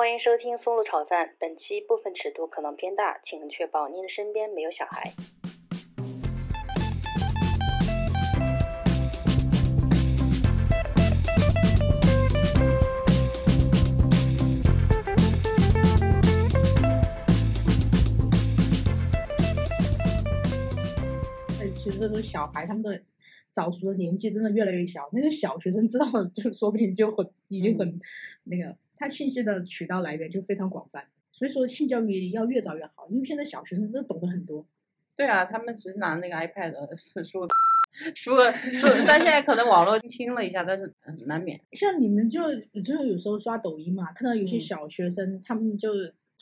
[0.00, 5.12] 欢迎收听松露炒饭，本期部分尺度可能偏大，请确保您的身边没有小孩。
[21.58, 23.02] 呃，其实这种小孩他们的
[23.52, 28.00] 早熟的年纪真的越来越小，那个小学生知道了，就说不定就很已经很、
[28.44, 31.06] 那个，他信息的渠道来源就非常广泛。
[31.32, 34.66] 所以说性教育要越早越好，因为现在小学生真的懂得很多。
[35.16, 37.48] 对啊，他们只是拿那个 iPad 呃说说
[38.14, 41.60] 说说，但现在可能网络轻了一下，但是嗯难免。
[41.72, 45.90] 像你们就就有时候刷抖音嘛，看到有些嗯小学生、他们就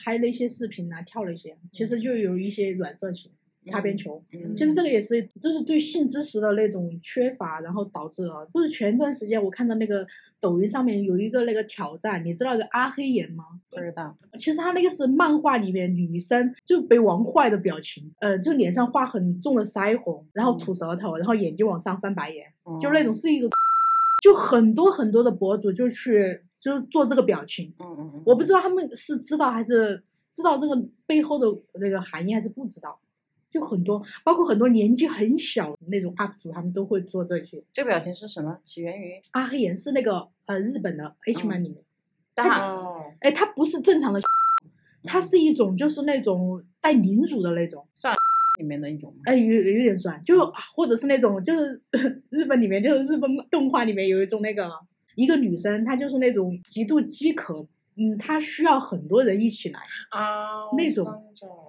[0.05, 3.31] 拍了一些视频啊，跳了一些，其实就有一些软色情、
[3.67, 4.25] 擦边球。
[4.33, 8.47] 嗯其实这个也是，就是对性知识的那种缺乏，然后导致了。
[8.53, 10.07] 不是前段时间我看到那个
[10.41, 13.45] 抖音上面有一个那个挑战，你知道那个阿黑岩吗？
[13.71, 22.47] 不知道，其实他那个是漫画里面女生就被玩坏的表情，呃，就脸上画很重的腮红，然后吐舌头，然后眼睛往上翻白眼，
[22.81, 23.49] 就那种是一个，
[24.23, 27.75] 就很多很多的博主就去就做这个表情。
[27.79, 31.47] 嗯嗯嗯，我不知道他们是知道还是知道这个背后的
[31.81, 32.99] 那个含义，还是不知道。
[33.51, 37.63] 就很多，包括很多年纪很小的那种 UP 主，他们都会做这些。
[37.73, 38.59] 这个表情是什么？
[38.63, 41.79] 起源于阿黑岩是那个呃日本的 H 嗯 man 里面，
[42.35, 44.21] 大哦，哎，它不是正常的，
[45.05, 48.15] 它是一种就是那种带凝乳的那种，算
[48.59, 49.23] 里面的一种吗？
[49.25, 51.81] 哎，有有点酸，就啊或者是那种就是
[52.31, 54.71] 日本里面就是日本动画里面有一种那个
[55.15, 61.07] 一个女生，她就是那种极度饥渴，嗯，她需要很多人一起来，啊，那种，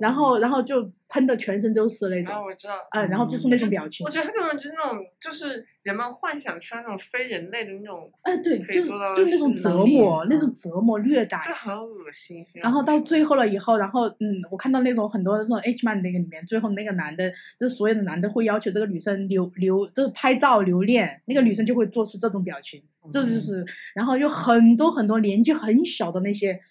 [0.01, 12.45] 然后然后就喷的全身都是那种啊，，我知道，呃，然后做出那种表情我，觉得他根本就是那种，就是人们幻想出来那种非人类的那种，哎，对，可以就是做到的就那种折磨，那嗯种折磨虐待就，很恶心。
[12.53, 23.65] 然后到最后了以后，然后嗯，我看到那种很多的这种 H man 那个里面，最后那个男的，就是所有的男的会要求这个女生留留，就是拍照留念，那个女生就会做出这种表情，这嗯就是，
[23.95, 26.61] 然后有很多很多年纪很小的那些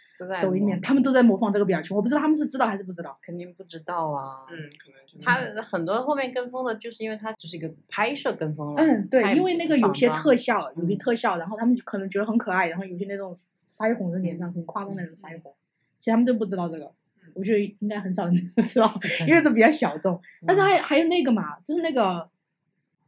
[0.43, 3.19] 抖音里面，他们都在模仿这个表情，我不知道他们是知道还是不知道。
[3.21, 4.47] 肯定不知道啊。
[4.51, 8.83] 嗯，可能就是他很多后面跟风的，就是因为他只是一个拍摄跟风了。
[8.83, 13.35] 嗯，对因为那个有些特效，有些嗯特效，然后他们就可能觉得很可爱，然后有些那种
[13.67, 15.55] 腮红在脸上很夸张那种腮红，
[15.99, 16.93] 其实他们都不知道这个。
[17.35, 18.35] 我觉得应该很少人
[18.73, 18.93] 知道，
[19.29, 20.21] 因为这比较小众。
[20.47, 22.29] 但是还有还有那个嘛，就是那个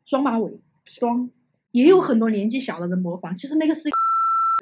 [0.05, 1.29] 双马尾双，
[1.73, 3.35] 也有很多年纪小的人模仿。
[3.35, 3.89] 其实那个是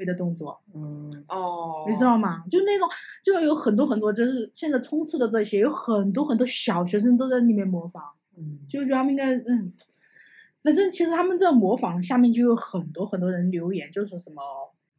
[0.04, 2.44] 的动作，嗯，哦，你知道吗？
[2.50, 2.88] 就那种
[3.24, 8.02] 就有很多很多，就是现在冲刺的这些，有很多很多小学生都在里面模仿。
[8.36, 9.72] 嗯，就觉得他们应该嗯，
[10.62, 14.42] 反正其实他们在模仿下面就有很多很多人留言，就是什么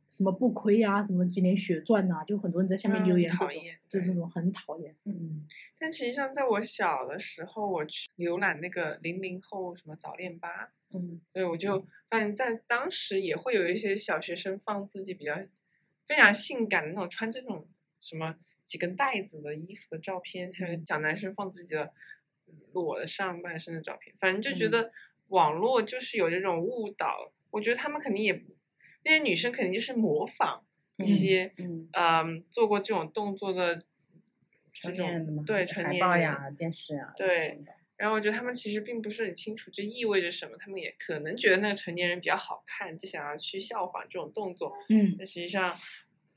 [0.10, 4.96] 什么不亏啊，什么几年血赚啊，就很多人在下面留嗯言这种，讨厌就这种很讨厌。
[5.06, 5.48] 嗯，
[5.80, 15.36] 但实际上，在我小的时候，我去浏览那个零零后什么早恋吧，嗯，对，我就发现，在当时也会有一些小学生放自己比较
[16.08, 17.70] 非常性感的那种穿这种
[18.02, 20.88] 什么几根带子的衣服的照片，还有嗯。
[20.88, 21.94] 小男生放自己的
[22.48, 24.70] 嗯裸的上半身的照片，反正就觉嗯。
[24.70, 24.92] 得
[25.28, 28.58] 网络就是有这种误导，我觉得他们肯定也不，
[29.04, 30.64] 那些女生肯定就是模仿
[30.98, 33.84] 一嗯些嗯，嗯做过这种动作的
[34.74, 37.64] 这成年人的嘛，种对成年人呀、电视呀，对
[37.98, 45.78] 然后我觉得他们其实并不是很清楚这意味着什么，他们也可能觉得那个成年人比较好看，就想要去效仿这种动作，嗯，但实际上，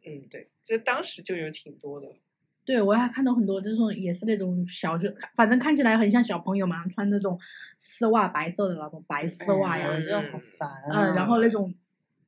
[0.05, 2.09] 嗯，对，这当时就有挺多的。
[2.65, 7.39] 对我还看到很多这种也是那种小学，反正看起来很像小朋友嘛，穿那种
[7.77, 11.11] 丝袜白色的那种白丝袜呀，这种好嗯烦啊。
[11.11, 11.75] 嗯，然后那种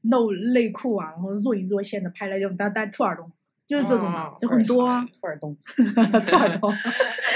[0.04, 3.32] 露内裤啊，然后若隐若现的拍那种带带兔耳洞，
[3.66, 5.06] 就是这种嘛，哦就很多啊。
[5.06, 6.72] 兔耳洞，兔耳朵，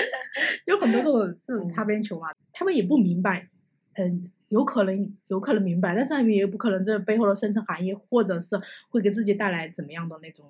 [0.66, 3.48] 有很多这种这种擦嗯边球嘛，他们也不明白，
[3.94, 10.46] 嗯，有可能有可能明白，但是他们也不可能这背后的深层含义，或者是会给自己带来怎么样的那种，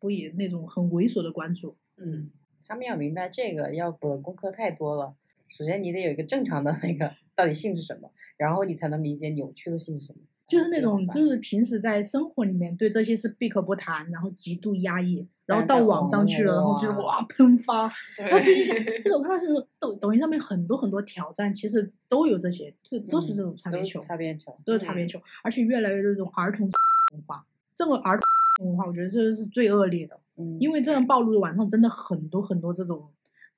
[0.00, 1.76] 不以那种很猥琐的关注。
[1.96, 2.30] 嗯，
[2.66, 5.14] 他们要明白这个要补的功课太多了。
[5.48, 10.20] 首先你得有一个正常的那个到底性是什么，然后你才能理解扭曲的性是什么。
[10.46, 17.90] 就是那种就是平时在生活里面对这些是闭口不谈，然后极度压抑，然后到网上去了，然后就是哇哇喷发。
[18.16, 19.46] 对，然后最近像这个我看到是
[19.78, 24.00] 抖抖音上面很多很多挑战，其实都有这些，这都是这种擦边球。
[24.00, 24.54] 擦边球。
[24.64, 26.68] 都是擦边嗯球，而且越来越多这种儿童
[27.12, 27.46] 文化，
[27.76, 28.18] 这种儿
[28.58, 33.08] 童文化，我觉得这是最恶劣的，嗯，因为这样暴露网上真的很多很多这种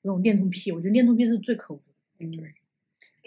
[0.03, 1.81] 这种恋童癖，我觉得恋童癖是最可恶
[2.19, 2.27] 的。
[2.27, 2.39] 嗯，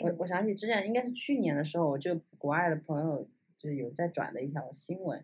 [0.02, 3.28] 我我想起之前应该是去年的时候，我就国外的朋友
[3.60, 5.24] 就有在转的一条新闻，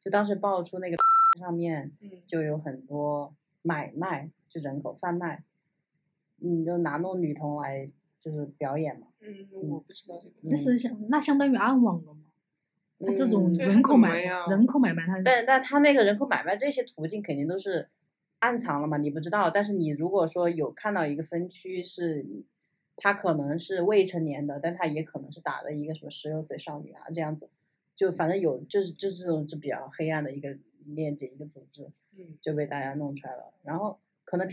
[0.00, 0.96] 就当时爆出那个
[1.38, 5.44] 上面嗯，就有很多买卖，就人口贩卖，
[6.40, 9.06] 嗯，就拿那种女童来就是表演嘛。
[9.20, 10.34] 嗯，我不知道这个。
[10.42, 12.20] 那是相那相当于暗网了嘛？
[13.00, 17.90] 他这种人口买样人口买卖，他但但他那个人口买卖这些途径肯定都是
[18.38, 19.50] 暗藏了嘛，你不知道。
[19.50, 22.24] 但是你如果说有看到一个分区是，
[22.96, 27.50] 他可能是未成年的，但他也可能是打的一个什么十六岁少女啊这样子，
[27.94, 33.54] 就反正有就是就是这种就比较黑暗的一个链接一个组织，嗯就被大家弄出来了。
[33.62, 34.48] 然后可能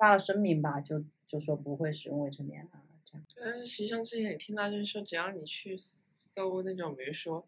[0.00, 3.26] 发了声明吧，就就说不会使用未成年啊这样。
[3.36, 7.46] 但是实际上之前也听到，就是说只要你去搜那种，比如说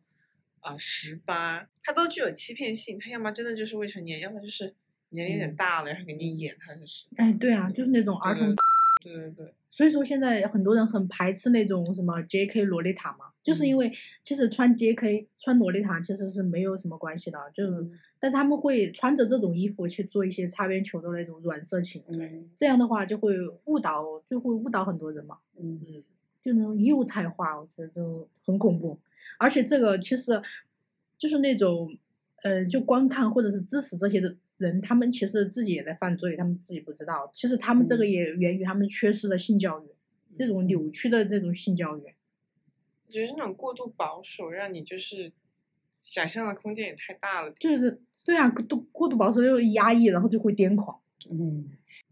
[0.61, 4.75] 啊十八，它都具有欺骗性，它要么真的就是未成年，要么就是
[5.11, 7.07] 年龄有点嗯大了，然后给你演他是十。
[7.17, 8.55] 哎，对啊，就是那种儿童
[9.01, 12.64] 对对对，所以说现在很多人很排斥那种什么 J.K.
[12.64, 13.93] 洛丽塔嘛，就是因嗯为
[14.23, 15.28] 其实穿 J.K.
[15.38, 23.34] 穿洛丽塔其实是没有什么关系的，就是嗯但是他们会穿着这种衣服去做一些擦边球的那种软色情，嗯这样的话就会
[23.67, 26.02] 误导，就会误导很多人嘛，嗯嗯
[26.40, 28.99] 就那种幼态化，我觉得就很恐怖。
[29.38, 30.40] 而且这个其实
[31.19, 31.99] 就是那种
[32.43, 37.31] 呃，就观看或者是支持这些的人，他们其实自己也在犯罪，他们自己不知道。
[37.32, 39.88] 其实他们这个嗯也源于他们缺失的性教育，
[40.38, 42.03] 这种扭曲的这种性教育。
[43.06, 45.32] 我觉得这种过度保守，让你就是
[46.03, 47.53] 想象的空间也太大了。
[47.61, 51.00] 就是对啊，过度过度保守又压抑，然后就会癫狂。
[51.31, 51.70] 嗯，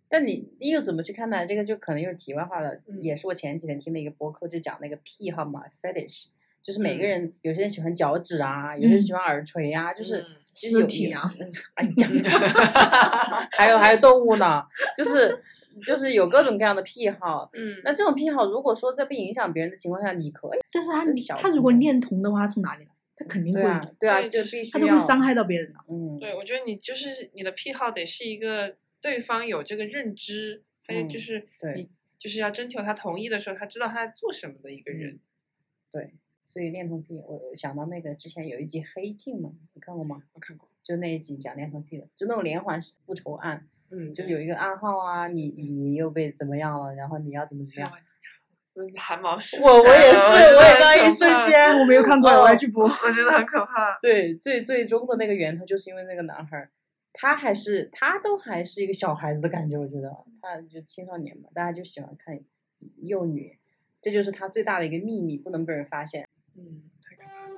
[0.08, 1.64] 但你你又怎么去看待这个？
[1.64, 6.26] 就可能又是题外话了，嗯也是我前几天听的一个播客，就讲那个癖好嘛，fetish，
[6.64, 11.32] 就是每个嗯人，有些人喜欢脚趾啊，有些人喜嗯欢耳垂啊，就是嗯尸其实有有体啊，
[11.74, 14.64] 哎呀， 还有还有动物呢，
[14.96, 15.42] 就是
[15.84, 17.50] 就是有各种各样的癖好。
[17.52, 21.04] 嗯，那这种癖好，如果说在不影响别人的情况下，你可以，但是他
[21.42, 22.90] 他如果恋童的话，他从哪里来？
[23.16, 25.78] 他肯定会，对啊，对啊，对就必须他都会要伤害到别人的。
[25.88, 31.88] 嗯，对，我觉得你就是你的癖好得是一个对方有这个认知，还有就嗯是对你
[32.18, 35.20] 就是要征求他同意的时候，他知道他在做什么的一个人。
[35.92, 36.14] 对，
[36.46, 40.22] 所以恋童癖，我我想到那个之前有一集《黑镜》嘛，你看过吗？
[40.32, 47.92] 我看过，就那一集讲恋童癖的，就那种连环复仇案，嗯，就有一个暗号啊，你你又被怎么样了，然后你要怎么怎么样。
[48.74, 52.84] 真是汗毛竖我我也是，我也刚一瞬间，我没有看过，我要去播。
[52.84, 53.96] 我觉得很可怕。
[54.00, 56.70] 对，最最终的那个源头就是因为那个男孩儿，
[57.12, 60.12] 他还是他都还是一个小孩子的感觉，我觉得
[60.42, 62.40] 他就青少年嘛，大家就喜欢看
[63.00, 63.60] 幼女，
[64.02, 66.26] 这就是他最大的一个秘密，不能被人发现。
[66.56, 67.54] 嗯，太可怕了。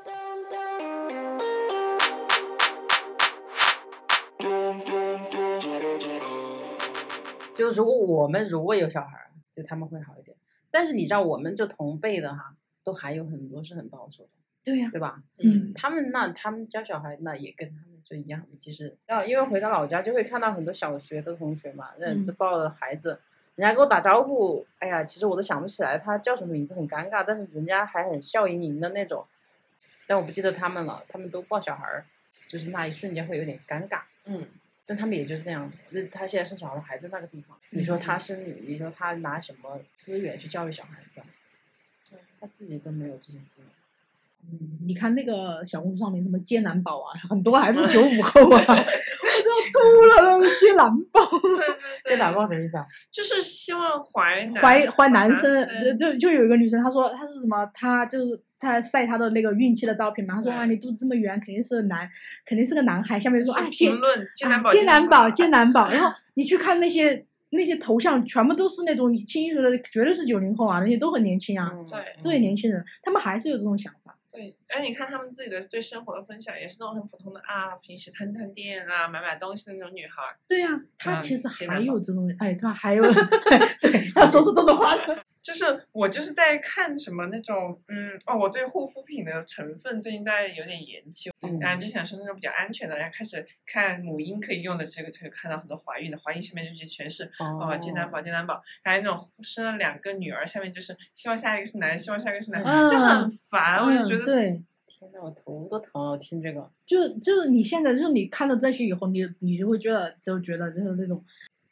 [7.54, 10.36] 就如果我们如果有小孩儿，就他们会好一点。
[10.70, 14.30] 但是你知道，我们就同辈的哈，都还有很多是很保守的，
[14.64, 15.22] 对呀、对吧？
[15.38, 23.20] 嗯他们那他们教小孩那也跟他们就一样的，其实啊，因为回到老家就会看到很多小学的同学嘛，那抱着孩子，
[23.56, 29.26] 人家跟我打招呼，哎呀，其实我都想不起来他叫什么名字，很尴尬，但是人家还很笑盈盈的那种，
[30.06, 32.04] 但我不记得他们了，他们都抱小孩儿，
[32.48, 34.02] 就是那一瞬间会有点尴尬。
[34.24, 34.46] 嗯，
[34.84, 41.26] 但他们也就是那样，那他现在生小孩还在那个地方，你说他生女，你说他拿什么资源去教育小孩子啊？
[42.10, 43.66] 对他自己都没有这些资源。
[44.52, 51.66] 嗯，你看那个小红书上面什么接男宝啊，很多还是九五后啊，我都要吐了，接男宝，对对
[52.04, 52.86] 对，这哪报什么意思啊？
[53.10, 55.68] 就是希望怀怀怀男男生，
[55.98, 62.08] 就就就有一个女生，她说她说什么，她就是她晒她的那个孕期的照片嘛，她说啊你肚子这么圆，肯定是男，
[62.44, 74.15] 肯定是个男孩，下面说啊评论接啊男宝接男宝接接男宝，然后 你去看那些那些头像，全部都是那种清一色的，绝对是九零后啊，那些都很年轻啊，嗯对都是年轻人，他们还是有这种想法。
[74.36, 80.36] 对，哎你看他们自己的对生活的分享，也是那种很普通的啊，平时探探店啊，买买东西的那种女孩儿。
[80.46, 83.02] 对呀、她嗯其实还有这种，哎，她还有，
[83.80, 85.24] 对，她说出这种话的。
[85.46, 106.72] 就是我就是在看什么那种，嗯，哦，我对护肤品的成分最近在有点研究，嗯然后就想说那种比较安全的，然后开始看母婴可以用的这个，就会看到很多怀孕的，怀孕上面就是全是哦，健男宝，健男宝，还有那种生了两个女儿，下面就是希望下一个是男，希望下一个是男，嗯就很烦，我就觉嗯，得，对，天呐，我头都疼了，我听这个。
[106.86, 111.24] 就就是你现在就是你看到这些以后，你你就会觉得就觉得就是那种。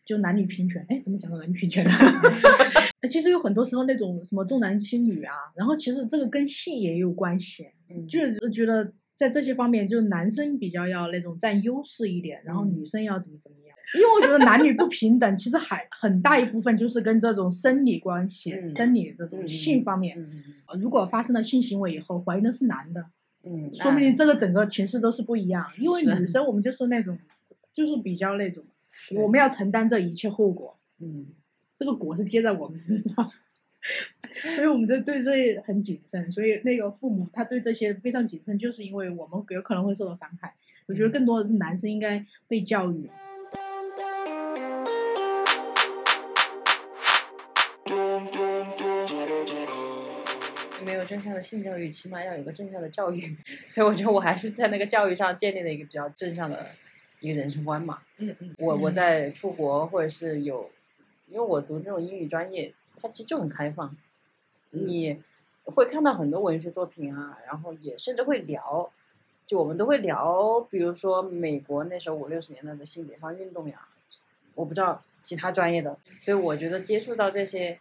[0.04, 1.92] 就男女平权，哎，怎么讲到男女平权呢？
[3.00, 13.76] 呃其实有很多时候那种什么重男轻女啊，然后其实这个跟性也有关系，嗯，就是觉得在这些方面，就是男生比较要那种占优势一点，然后嗯女生要怎么怎么样。
[13.94, 20.18] 因为我觉得男女不平等，其实还很大一部分就是跟这种生理关系、嗯生理这种嗯性方面。
[20.80, 23.04] 如果发生了性行为以后，怀孕的是男的，
[23.44, 25.66] 嗯，说明这个整个情势都是不一样。
[25.78, 27.18] 因为女生我们就是那种
[27.72, 28.64] 就是比较那种，
[29.16, 31.26] 我们要承担这一切后果，嗯，
[31.76, 33.30] 这个果是接在我们身上，
[34.56, 36.30] 所以我们就对这很谨慎。
[36.30, 40.54] 所以那个父母他对这些非常谨慎，就是因为我们有可能会受到伤害。
[40.86, 43.10] 我觉得更多的是男生应该被教育。
[50.84, 53.34] 没有正向的性教育，起码要有个正向的教育。
[53.68, 56.68] 所以我觉得我还是在那个教育上建立了一个比较正向的
[57.24, 58.02] 一个人生观嘛。
[58.18, 60.70] 嗯嗯，我我嗯在出国或者是有，
[61.26, 63.96] 因为我读这种英语专业，它其实就很开放，
[64.70, 65.22] 你
[65.64, 68.92] 会看到很多文学作品啊，然后也甚至会聊，
[69.46, 73.88] 就我们都会聊，比如说美国那时候五六十年代的新解放运动呀，
[74.54, 77.80] 我不知道其他专业的，所以我觉得接触到这些，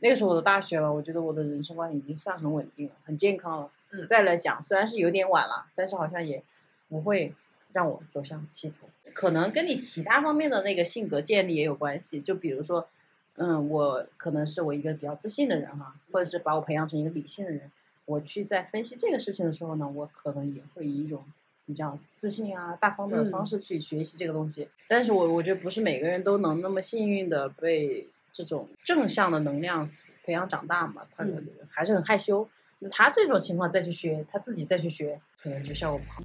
[0.00, 3.70] 那个时候我都大学了，我觉得我的人生观已经算很稳定了，很健康了。
[3.92, 6.42] 嗯再来讲，虽然是有点晚了，但是好像也
[6.88, 7.32] 不会
[7.74, 8.88] 让我走向歧途。
[9.12, 12.88] 可能跟你其他方面的那个性格建立也有关系，就比如说，
[13.36, 17.70] 嗯，我可能是我一个比较自信的人哈，或者是把我培养成一个理性的人，
[18.06, 21.24] 我去在分析这个事情的时候呢，我可能也会以一种
[21.66, 24.68] 比较自信啊、大方的方嗯式去学习这个东西。
[24.88, 29.90] 但是我我觉得不是每个人都能那么幸运的被这种正向的能量
[30.24, 32.48] 培养长大嘛，他可能还是很害羞。
[32.80, 36.22] 那他这种情况再去学，他自己再去学，可能就效果不好。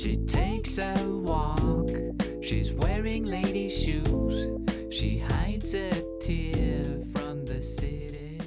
[0.00, 0.94] She takes a
[1.26, 1.90] walk.
[2.40, 4.50] She's wearing lady shoes.
[4.90, 8.38] She hides a tear from the city.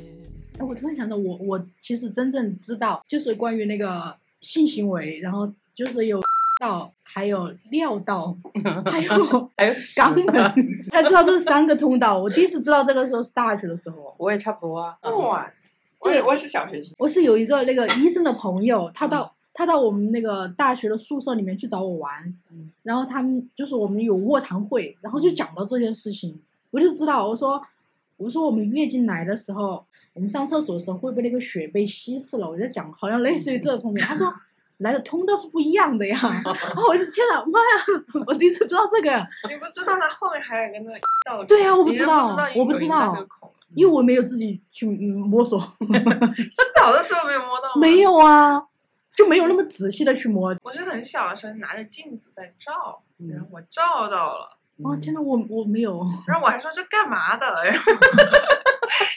[0.58, 6.20] 哎，我突然想到，我我其实真正知道，就是关于那个性行为，然后就是有
[6.60, 8.36] 道，还有尿道，
[8.86, 9.12] 还有
[9.56, 12.18] 还有肛门，才知道这三个通道。
[12.18, 14.98] 我第一次知道这个时候是大学的时候，我也差不多啊。
[15.04, 15.54] 这么晚，
[16.00, 26.42] 我也我也是小学生，我是有一个那个医生的朋友，他到他到我们那个大学的宿舍里面去找我玩，嗯然后他们就是我们有卧谈会，然后就讲到这些事情，
[26.72, 27.62] 我就知道，我说
[28.18, 32.50] 我说我们月经来的时候，我们上厕所的时候会不会那个血被稀释了？
[32.50, 34.34] 我在讲好像类似于这方面，他说。
[34.78, 38.26] 来的通道是不一样的呀， 然后我就天哪，妈呀！
[38.26, 39.16] 我第一次知道这个，
[39.48, 43.16] 你不知道它后面还有一个那个道，对呀我不知道我不知道
[43.76, 47.80] 因为我没有自己去嗯摸索，洗澡的时候没有摸到吗？
[47.80, 48.00] 没。
[48.02, 48.66] 有啊，
[49.16, 50.56] 就没有那么仔细的去摸。
[50.64, 56.04] 我是很小的时候拿着镜子在照，然后嗯我照到了，哦，天呐，我我没有。
[56.28, 57.46] 然后我还说这干嘛的？
[57.66, 57.92] 然后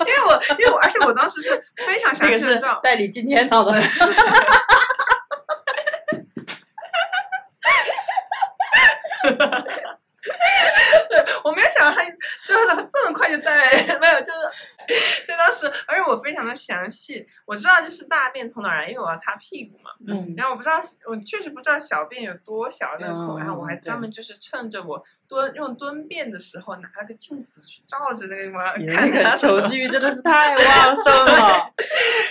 [0.06, 3.72] 因为我因为我而且我当时是非常 详这个是细的照，代理今天到的。
[11.42, 12.04] 我没有想到他
[12.46, 13.54] 就是他这么快就带，
[14.00, 14.32] 没有就
[15.86, 31.72] 而且我非常的详细，我知道就是大便从哪儿来，因为我要擦屁股嘛，嗯然后我不知道，我确实不知道小便有多小那个孔，嗯然后我还专门就是趁着我蹲用蹲便的时候拿了个镜子去照着那个地方你看它那个求知欲真的是太旺盛了。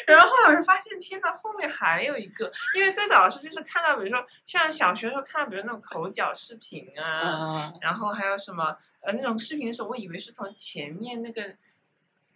[0.07, 11.41] 然后后来我就发现，天呐，后面还有一个，因为最早是就是看到，比如说像小学的时候看到，比如那种口角视频啊，嗯，然后还有什么呃那种视频的时候，我以为是从前面那个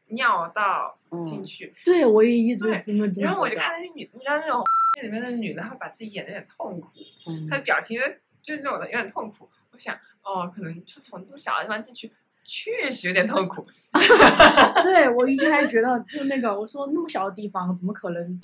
[0.10, 0.98] 尿道
[1.28, 4.64] 进嗯去，对，我也一直对这么觉得然后我就看那些女，你知道那种
[5.02, 6.88] 里面的女的，她会把自己演的有点痛苦，
[7.28, 8.00] 嗯她的表情
[8.44, 9.50] 就是那种的有点痛苦。
[9.72, 12.12] 我想，哦，可能就从这么小的地方进去，
[12.46, 13.68] 确实有点痛苦。
[14.84, 18.40] 对我以前还觉得，就那个我说那么小的地方，怎么可能？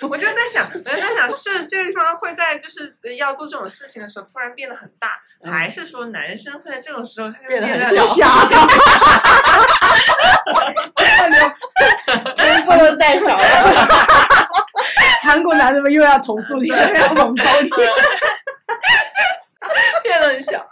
[0.08, 8.26] 我就在想，我就在想，是这个地方会在就是呃要做这种事情的时候突然变得很大，嗯还是说男生会在这种时候他就变得很小？
[13.18, 14.06] 小不能再小了。
[15.22, 17.70] 韩国男的们又要投诉你，又要网暴你。
[20.02, 20.66] 变得很小。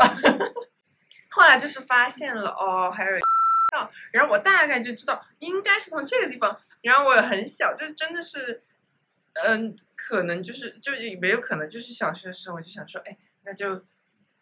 [1.30, 3.10] 后来就是发现了哦，还有
[3.72, 8.62] 上，然后我大概就知道应该是从这个地方，然后我也很小，就是真的是，
[9.34, 13.84] 嗯，可能就是就也没有可能就是小学的时候我就想说，哎，那就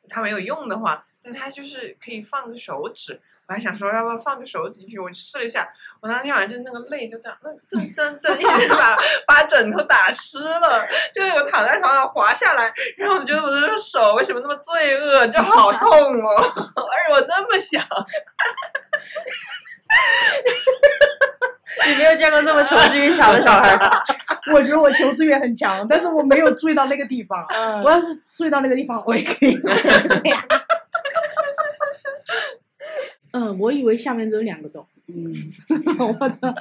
[0.08, 3.20] 它没有用的话，那它就是可以放个手指。
[3.48, 5.68] 我还想说要不要放个手指进去，我试了一下，
[6.00, 10.84] 我当天晚上就那个泪就这样，嗯噔噔噔，一直把把枕头打湿了，
[11.14, 17.80] 就是我躺在床上滑下来，然后我觉得我的手为什么那么罪恶，就好痛哦，而且我那么小，
[21.86, 23.78] 你没有见过这么求知欲强的小孩。
[24.52, 27.44] 我觉得我求知欲很强，但是我没有注意到那个地方。
[27.48, 29.58] 嗯我要是注意到那个地方，我也可以。
[33.36, 35.52] 嗯，我以为下面只有两个洞，嗯，
[36.18, 36.54] 我操！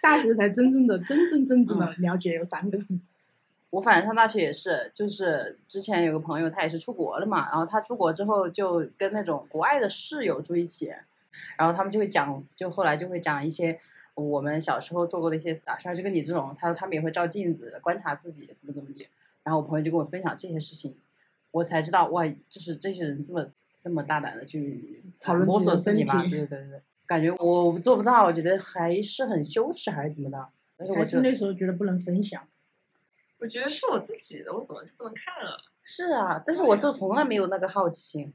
[0.00, 3.00] 大学才真正的、真真正正的了解有三个洞。
[3.70, 10.92] 我反正上大学也是，就是之前有个朋友，他也是出国了嘛，然后他出国之后就跟那种国外的室友住一起，
[11.58, 13.80] 然后他们就会讲，就后来就会讲一些
[14.14, 19.08] 我们小时候做过的一些傻事儿，就跟你这种，他说他们也会照镜子观察自己怎么怎么地，
[19.42, 20.94] 然后我朋友就跟我分享这些事情，
[21.50, 23.48] 我才知道哇，就是这些人这么
[23.84, 30.48] 这么大胆的去讨论摸自己的身索自己嘛，体对对对对，感觉我做不到，我觉得还是很羞耻还是怎么的，
[30.78, 32.48] 但是我还是那时候觉得不能分享。
[33.38, 35.58] 我觉得是我自己的，我怎么就不能看了？
[35.82, 38.32] 是啊，但是我就从来没有那个好奇心。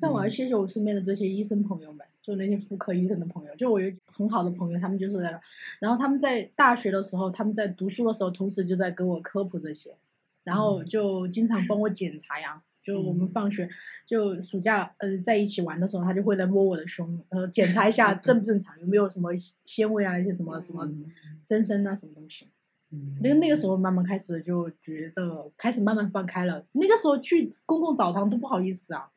[0.00, 5.40] 但我要谢谢我身边的这些医生朋友们，就那些妇科医生的朋友，就我有很好的朋友，他们就是那个，
[5.78, 9.94] 然后他们在大学的时候，他们在读书的时候，同时就在跟我科普这些，
[10.42, 12.64] 然后就经常帮我检查呀。
[12.88, 13.68] 就我们放学，
[14.06, 19.32] 就暑假呃在一起玩的时候，他就会来摸我的胸，呃检查一下正不正常，有没有什么
[19.66, 21.04] 纤维啊那些什么什么嗯
[21.44, 22.48] 增生啊什么东西。
[22.90, 29.10] 嗯那个那个时候慢慢开始就觉得开始慢慢放开了，那个时候去公共澡堂都不好意思啊。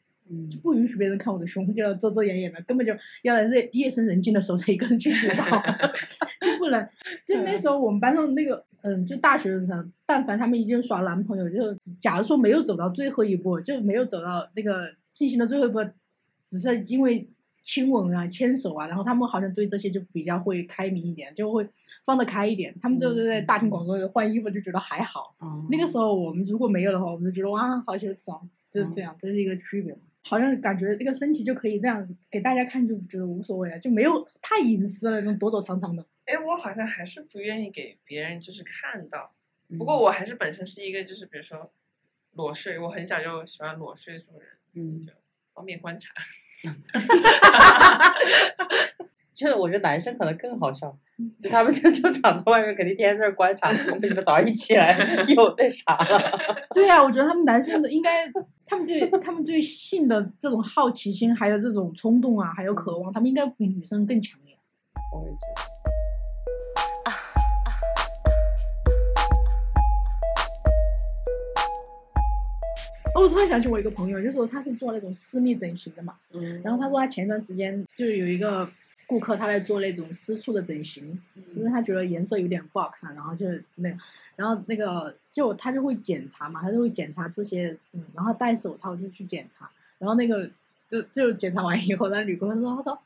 [0.50, 5.36] 就不允许别人看我的胸，就要遮遮掩掩的，根本就要在夜夜深人静的时候才一个人去洗澡
[6.40, 6.88] 就不能。
[7.26, 15.80] 就那时候我们班上那个，嗯，就大学的时候，但凡他们已经耍男朋友，就假如说没有走到最后一步，就没有走到那个进行的最后一步，
[16.48, 17.30] 只是因为
[17.62, 21.70] 亲吻啊、牵手啊，然后他们好像对这些就比较会开明一点，就会
[22.06, 22.76] 放得开一点。
[22.82, 25.36] 他们就是在大庭广众的换衣服就觉得还好。
[25.40, 28.40] 哦那个时候我们如果没有的话，我们就觉得哇，好羞耻啊，
[28.72, 29.96] 就是这样，这是一个区别。
[30.24, 36.06] 好像感觉这个身体就可以这样给大家看，就觉得无所谓了，就没有太隐私了，那种躲躲藏藏的。
[36.32, 39.34] 哎，我好像还是不愿意给别人就是看到。
[39.70, 41.72] 嗯不过我还是本身是一个就是比如说
[42.34, 45.14] 裸睡，我很小就喜欢裸睡这种人，嗯，就
[45.54, 46.10] 方便观察。
[49.34, 50.98] 就是我觉得男生可能更好笑，
[51.40, 53.72] 就他们就就躺在外面，肯定天天在那观察，
[54.02, 56.38] 为什么早上一起来又那啥了？
[56.76, 58.30] 对呀、我觉得他们男生的应该，
[58.68, 64.58] 他们对他们对性的这种好奇心，还有这种冲动啊，还有渴望，他们应该比女生更强烈。
[65.16, 65.71] 我也觉得。
[73.22, 78.68] 哦，我突然想起我一个朋友，就是他是做那种私密整形的嘛，嗯然后他说他前段时间就有一个
[79.06, 81.22] 顾客，他在做那种私处的整形，
[81.56, 83.90] 因为他觉得颜色有点不好看，然后就是那，
[84.36, 90.50] 然后那个就他就会检查嘛，他就会检查这些，嗯，然后戴手套就去检查，然后那个
[90.90, 93.00] 就就检查完以后，那女顾客说，他说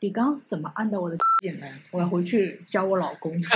[0.00, 1.68] 你刚刚是怎么按到我的点的？
[1.92, 3.32] 我要回去教我老公。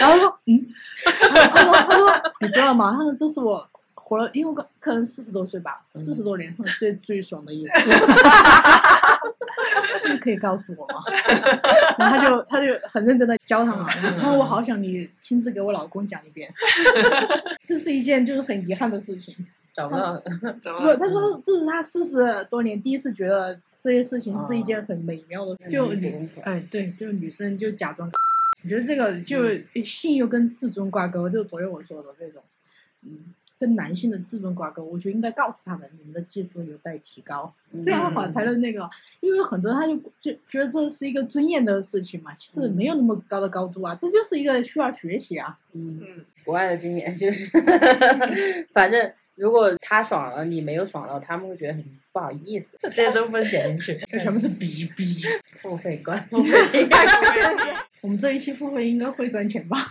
[0.00, 0.66] 然后说，嗯，
[1.04, 2.92] 他说他说你知道吗？
[2.96, 3.68] 他说这是我
[4.08, 7.72] 活了，因为我可可能四十多岁吧，四十多年后最最爽的一次。
[10.10, 11.02] 你 可以告诉我吗？
[11.98, 16.50] 然后他就他就很认真的教他嘛，然后我好想你亲自给我老公讲一遍，
[17.68, 19.34] 这是一件就是很遗憾的事情。
[19.74, 20.20] 找不到，
[20.76, 20.94] 不？
[20.96, 25.86] 他说这是他四十多年第一次觉得这些事情是一件很美妙的事，就
[26.42, 28.10] 哎对，就是女生就假装，
[28.64, 29.36] 我觉得这个就
[29.84, 32.42] 性又跟自尊挂钩，就是昨天我说的那种，
[33.06, 37.52] 嗯，跟男性的自尊挂钩，我觉得应该告诉他们，你们的技术有待提高，
[37.84, 38.88] 这样的话才能那个，
[39.20, 45.58] 因为很多他就就觉得这是一个尊严的事情嘛，其实没有那么高的高度啊，这就是一个需要学习啊。
[45.72, 47.50] 嗯，嗯，国外的经验就是，
[48.72, 55.22] 反正如果他爽了，你没有爽到，他们会觉得很不好意思，这些都不能剪进去，这全部是逼逼。
[55.60, 56.88] 付费关付费。
[58.00, 59.88] 我们这一期付费应该会赚钱吧？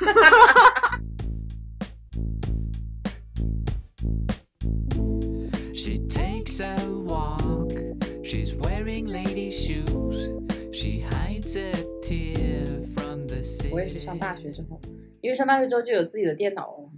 [8.27, 10.33] She's wearing lady shoes.
[10.73, 13.71] She hides a tear from the city.
[13.71, 14.81] 我也是上大学之后，
[15.21, 16.91] 因为上大学之后就有自己的电脑了。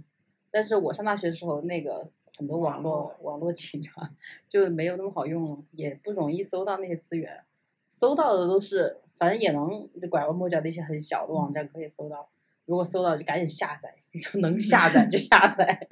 [0.50, 4.10] 但是我上大学的时候，那个很多网络网络警察
[4.48, 7.44] 就没有那么好用了，也不容易搜到那些资源，
[7.88, 12.28] 搜到的都是反正也能就拐弯抹角的一些很小的网站可以搜到。
[12.70, 15.88] 如果搜到就赶紧下载， 就能下载就下载，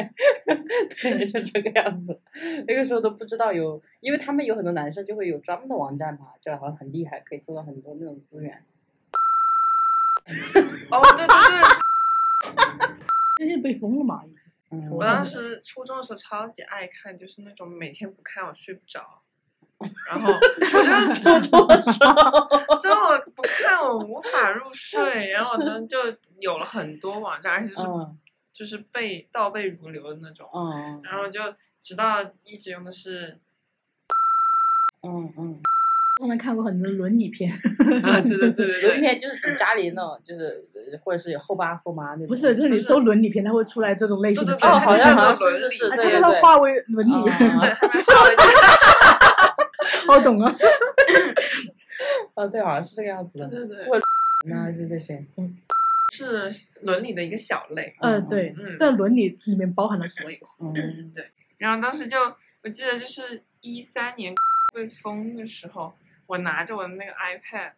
[1.03, 2.21] 对，就这个样子。
[2.69, 8.63] 那个时候都不知道有，因为他们有很多男生就会有专门的网站嘛，就好像很厉害，可以搜到很多那种资源。
[10.93, 12.57] 哦，对对对，
[13.43, 14.23] 这些被封了嘛？
[14.71, 19.21] 嗯，我当时初中的时候超级爱看，就是那种每天不看我睡不着，
[20.09, 21.93] 然后 我就做多少？
[22.81, 25.99] 真的不看我无法入睡，然后呢就
[26.41, 28.19] 有了很多网站，而且就是、嗯
[28.59, 31.41] 就是背倒背如流的那种，嗯然后就
[31.81, 33.39] 直到一直用的是
[35.07, 35.61] 嗯嗯，
[36.21, 37.53] 后面看过很多伦理片，
[38.03, 42.27] 啊，对对对对 对，有一天就是指家里那种，就是呃或者是有后爸后妈那种。
[42.27, 44.69] 不是，就是你搜伦理片，它会出来这种类型的片。
[44.69, 46.41] 哦，对对对好像是像是是，啊它把它对对对。
[46.43, 48.78] 化为伦理，啊他们还有一个好
[50.29, 50.55] 懂啊。
[52.35, 53.49] 哦， 对，好像是这个样子的。
[53.49, 53.99] 对对对，我
[54.47, 55.25] 那就这些。
[56.11, 56.51] 是
[56.83, 57.95] 伦理的一个小类。
[58.01, 60.39] 嗯，对嗯，在伦理里面包含了所有。
[60.61, 62.19] 嗯，对，然后当时就
[62.63, 64.35] 我记得就是一三年
[64.75, 65.95] 被封的时候，
[66.27, 67.73] 我拿着我的那个 iPad，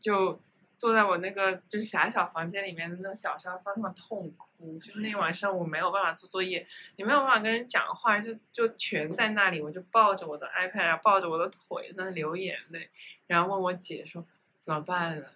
[0.00, 0.40] 就
[0.78, 4.46] 坐在我那个就是狭小房间里面的那个小沙发上痛哭，
[4.80, 12.88] 就那晚上我没有办法做作业，也没有办法跟人讲话，就就全在那里，我就抱着我的 iPad，抱着我的腿在那流眼泪，
[13.26, 14.24] 然后问我姐说
[14.64, 15.26] 怎么办了，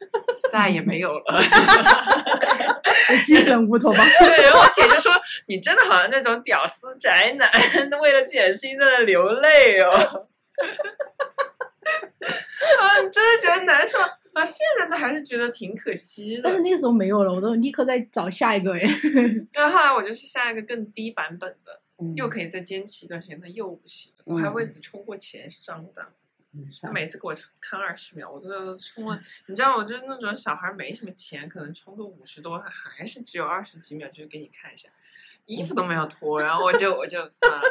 [0.52, 1.42] 再也没有了。
[3.24, 4.02] 精神无头吧？
[4.18, 5.12] 对，然后我姐就说
[5.46, 7.48] ：“你真的好像那种屌丝宅男，
[8.00, 10.26] 为了这件事情在那流泪哦。”
[12.80, 13.98] 啊，真的觉得难受
[14.34, 14.44] 啊？
[14.44, 16.42] 现在都还是觉得挺可惜的。
[16.44, 18.80] 但是那个时候没有了，我都立刻在找下一个哎。
[19.52, 24.12] 然后后来我就去下一个更低版本的，嗯又可以再坚持一段时间，它又不行。
[24.24, 26.06] 我还为此充过钱上当。
[26.06, 26.12] 嗯
[26.80, 29.20] 他每次给我看二十秒，我都要充了。
[29.46, 34.88] 你知道，我就是那种小孩没什么钱，可能充个五十多，他还是只有二十几秒，就是给你看一下，
[35.46, 37.62] 衣服都没有脱，然后我就我就算了。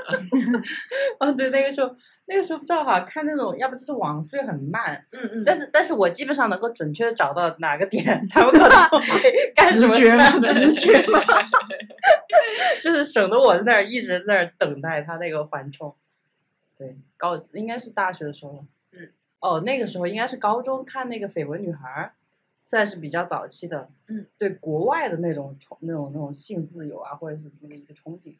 [1.20, 11.20] 哦，对，那个时候那个时候不知道哈，看那种要不就是网速很慢，嗯嗯，但是但是我基本上能够准确的找到哪个点他们可能会 干什么事儿，直觉吗？
[12.82, 15.96] 就是省得我在那儿一直在那儿等待他那个缓冲。
[16.78, 18.66] 对，高应该是大学的时候。
[18.92, 19.10] 嗯。
[19.40, 22.14] 哦，那个时候应该是高中看那个《绯闻女孩》，
[22.67, 23.89] 算是比较早期的。
[24.08, 24.25] 嗯。
[24.39, 28.36] 对国外的那种冲那种那种性自由啊，或者是那个一个憧憬。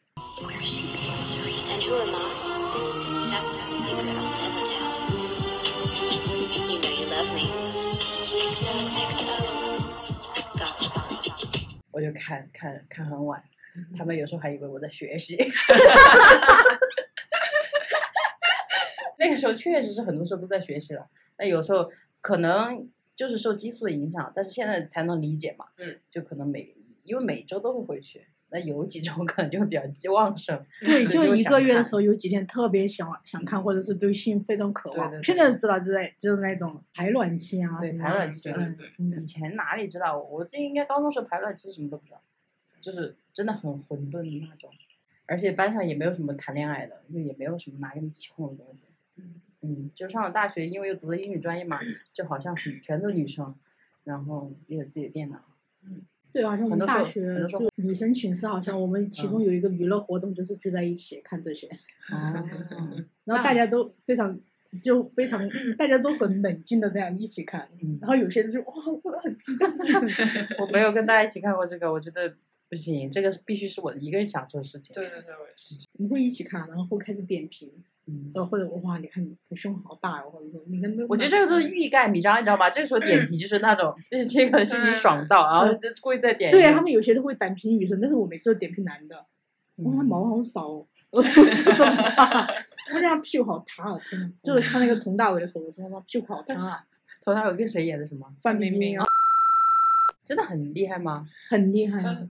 [11.92, 13.42] 我就看看看很晚，
[13.96, 15.36] 他们有时候还以为我在学习。
[19.18, 21.08] 那个时候确实是很多时候都在学习了，
[21.38, 25.66] 那有时候可能就是受激素的影响，但是现在才能理解嘛。
[25.78, 25.96] 嗯。
[26.08, 30.64] 就可能每因为每周都会回去，那有几周可能就会比较旺盛。
[30.84, 35.10] 对，就一个月的时候，有几天特别想想看，或者是对性非常渴望。
[35.10, 38.76] 对对对现在知道之类，就是那种排卵期啊对什么排卵期嗯
[39.10, 40.18] 对以前哪里知道？
[40.20, 42.20] 我这应该高中时候排卵期什么都不知道，
[42.80, 44.70] 就是真的很混沌的那种，
[45.26, 48.82] 而且班上也没有什么谈恋爱的，就也没有什么拿你起哄的东西。
[49.66, 51.80] 嗯，就上了大学，因为又读了英语专业嘛，
[52.12, 53.54] 就好像很全都女生，
[54.04, 55.42] 然后也有自己的电脑。
[56.32, 59.44] 对，好像我们很多大学就女生寝室，好像我们其中嗯。
[59.44, 61.66] 有一个娱乐活动就是聚在一起看这些，
[62.12, 62.46] 哦，
[63.24, 64.38] 然后大家都非常
[64.82, 65.48] 就非常
[65.78, 67.98] 大家都很冷静的这样一起看，嗯。
[68.02, 69.66] 然后有些人就哇，我很激动。
[70.60, 72.36] 我没有跟大家一起看过这个，我觉得
[72.68, 74.94] 不行，这个是必须是我一个人想做的事情。
[74.94, 75.86] 对对对，我也是。
[75.92, 77.70] 你会一起看，然后会开始点评，
[78.06, 82.68] 嗯，呃，或者哇，你看你的胸好大哦，或者说你看那，我觉得这个都是欲盖弥彰，你知道吗？
[82.70, 86.50] 这个时候点评就是那种， 就是这个是你爽到，然后就故意再点。
[86.50, 89.26] 对啊，他们有些都会点评女生，但是我每次都点评男的，
[89.76, 92.48] 哇，他嗯毛好少哦，我就觉得这么大，
[92.92, 96.84] 我觉得他屁股好塌啊，天呐，就是看那个佟大为的时候，我觉得他屁股好塌啊，
[97.20, 98.26] 佟大为跟谁演的什么？
[98.42, 99.04] 范冰冰啊，
[100.26, 101.26] 真的很厉害吗？
[101.48, 102.30] 很厉害啊算，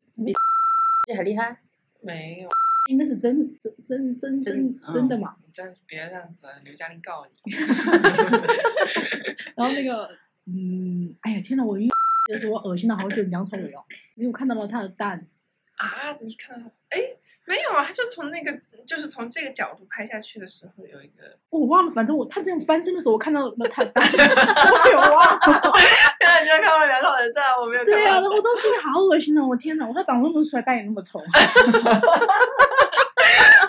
[1.07, 1.57] 这很厉害。
[2.01, 2.49] 没有，
[2.91, 5.35] 应该是真真真真真真真的嘛。
[5.43, 7.31] 你真别这样子，刘嘉玲告你。
[9.55, 10.09] 然后那个，
[10.45, 11.89] 嗯，哎呀天呐，我晕，
[12.29, 13.83] 就是我恶心了好久梁朝伟哦，
[14.15, 15.25] 因为我看到了他的蛋，
[15.77, 16.69] 啊，你看到？
[16.89, 16.99] 哎，
[17.47, 18.51] 没有啊，他就从那个，
[18.87, 25.39] 就是从这个角度拍下去的时候有一个，我忘了，反正我他这样翻身的时候，我看到了他 我有忘了。
[26.19, 27.93] 现在你要看到梁朝伟在，我没有看到。
[27.93, 29.45] 对啊，我当时好恶心啊！
[29.45, 31.19] 我天哪，我他长那么帅，蛋也那么丑。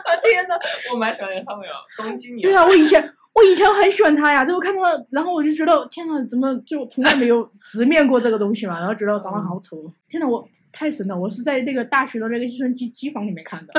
[0.07, 0.55] 我天呐，
[0.93, 2.41] 我蛮喜欢梁朝伟哦，东京女。
[2.41, 8.79] 对啊，我以前我以前很喜欢他呀，就看到了，然后我就觉得天呐，怎么就从来没有直面过这个东西嘛？
[8.81, 9.93] 然后觉得长得好丑。
[10.09, 11.19] 天呐，我太神了！
[11.19, 13.75] 我是在那个大学的那个计算机机房里面看的，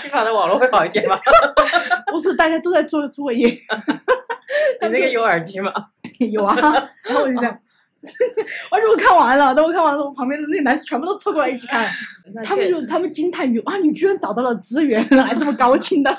[0.00, 1.18] 机房的网络会好一点吗？
[2.12, 3.48] 不是大家都在做作业，
[4.80, 5.72] 你那个有耳机吗？
[6.30, 6.54] 有啊，
[7.02, 7.58] 然后我就这样。
[8.70, 11.90] 而且我看完了，等我看完了，我旁边的那个男生全部都凑过来一起看，
[12.46, 16.16] 他们就他们惊叹于啊，你居然找到了资源，还这么高清的。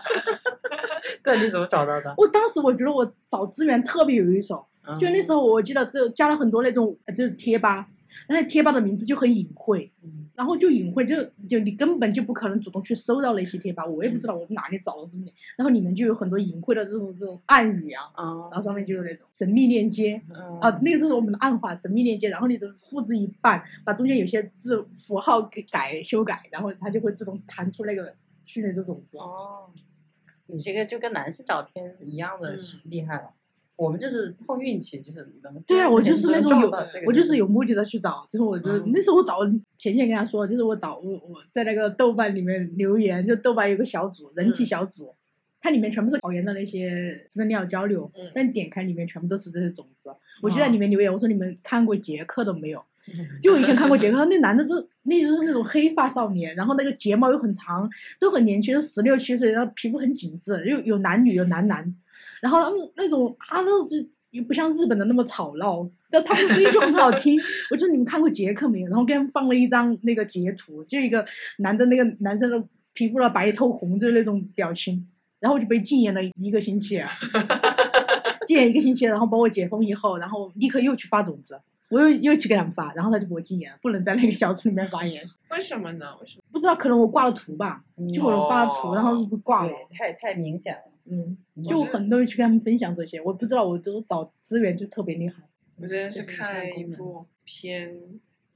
[1.23, 2.13] 对，你怎么找到的？
[2.17, 4.65] 我当时我觉得我找资源特别有一手，
[4.99, 7.87] 就那时候我记得只有加了很多那种呃就是贴吧，
[8.29, 10.25] 那些贴吧的名字就很隐晦，嗯。
[10.37, 11.15] 然后就隐晦，就
[11.49, 20.59] 就你根本就不可能主动去搜到那些贴吧，我也不知道我在哪里找的什么的，然后里面就有很多隐晦的这种这种暗语啊，啊然后上面就有那种神秘链接，嗯。
[20.59, 28.13] 啊，那个就是我们的暗话，神秘链接，然后你就复制一半，把中间有些字符号给改修改，然后它就会自动弹出那个
[28.45, 29.17] 训练的种子。
[29.17, 29.71] 哦，
[30.47, 33.33] 你这个就跟男生找天一样的是厉害了。
[33.75, 36.71] 我们就是碰运气，就是能对啊，我就是那种有，
[37.05, 38.91] 我就是有有目的的去找，就是我就、嗯。
[38.91, 39.37] 那时候我找
[39.77, 45.13] 前线跟他说，就是我找我我在那个豆瓣里面留言，就豆瓣有个小组人体嗯小组，
[45.61, 48.31] 它里面全部是考研的那些资料交流，嗯。
[48.33, 50.09] 但点开里面全部都是这些种子，
[50.41, 52.83] 我就在里面留言，我说你们看过杰克的没有？
[53.41, 57.89] 就我以前看过杰克，那男的是那就是那种黑发少年，然后那个睫毛又很长，
[58.19, 61.95] 都很年轻，都十六七岁，然后皮肤很紧致，又有男女有男男，
[62.41, 67.39] 然后他们那种啊，那就又不像日本的那么吵闹，但他们声音就很好听。
[67.71, 68.87] 我说你们看过杰克没有？
[68.87, 71.25] 然后给他们放了一张那个截图，就一个
[71.57, 75.07] 男的那个男生的皮肤的白透红，就是那种表情，
[75.39, 77.11] 然后我就被禁言了一个星期啊，
[78.45, 81.61] 禁言一个星期，然后把我解封以后，然后立刻又去发种子。
[81.89, 85.23] 我又又去给他们发，然后他就给我禁言，不能在那个小组里面发言。
[85.49, 86.17] 为什么呢？
[86.21, 86.43] 为什么？
[86.51, 89.71] 不知道，可能我挂了图吧，就可能发了图，然后就被挂了。
[89.91, 90.81] 太太明显了。
[91.09, 95.43] 嗯，就很多人去跟他们分享这些，我不知道，我都找资源就特别厉害。
[95.77, 97.97] 我之前是看一部片，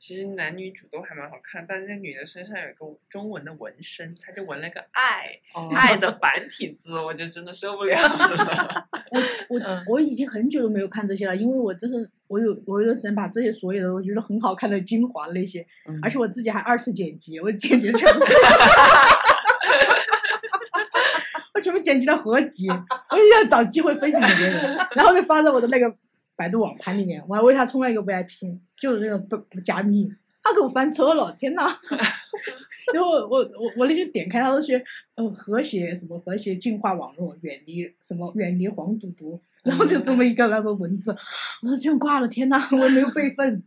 [0.03, 5.69] 其实男女主都还蛮好看，但是那女的身上有一个中文的纹身，她就纹了个爱，哦。
[5.75, 8.87] 爱的繁体字，我就真的受不了了。
[9.11, 9.19] 我
[9.55, 9.85] 我、嗯。
[9.87, 15.99] 我已经很久都没有看这些了，因为我真的我有我有段时间把这些所有的我觉得很好看的精华那些，嗯。
[16.01, 18.33] 而且我自己还二次剪辑，我剪辑全部是，
[21.53, 25.95] 我全部剪辑了合集，我一定要找机会分享给别人，然后就发在我的那个
[26.41, 31.77] 百度网盘里面，我还为他充了一个 VIP，就是那种不不加密，他给我翻车了，天呐！
[32.95, 41.15] 然后我我我我那天点开他都是呃和谐什么和谐净化网络，远离什么远离黄赌毒，然后就这么一个那个文字，
[41.61, 43.61] 我说居然挂了，天呐，我也没有备份，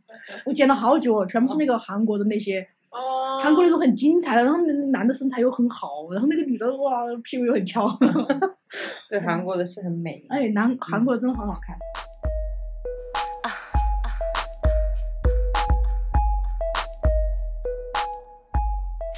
[0.45, 2.67] 我剪了好久，全部是那个韩国的那些。
[2.91, 7.89] 哦，韩国那种很精彩的，然后那那男的身材又很好，然后那个女的哇屁股又很翘，
[9.11, 10.25] 对韩国的是很美。
[10.29, 11.77] 哎，男韩国真的很好看。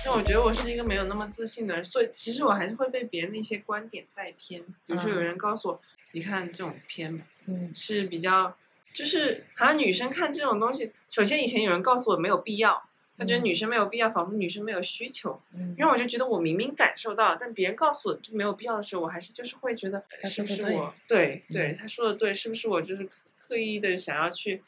[0.07, 4.63] 但我觉得我是一个没有那么自信的人，所以其实我还是会被别人的一些观点带偏。
[4.87, 5.81] 比如说有人告诉我，
[6.13, 8.57] 你看这种片嗯是比较，
[8.95, 12.89] 就是好像女生看这种东西，首先以前有人告诉我没有必要，
[13.19, 15.43] 他觉得嗯女生没有必要，仿佛女生没有需求。
[15.53, 23.09] 嗯然后我就觉得我明明感受到，但别人告诉我就没有必要的时候，我还是就是会觉得是不是我对嗯对他说的对，是不是我就是
[23.49, 24.63] 刻意的想要去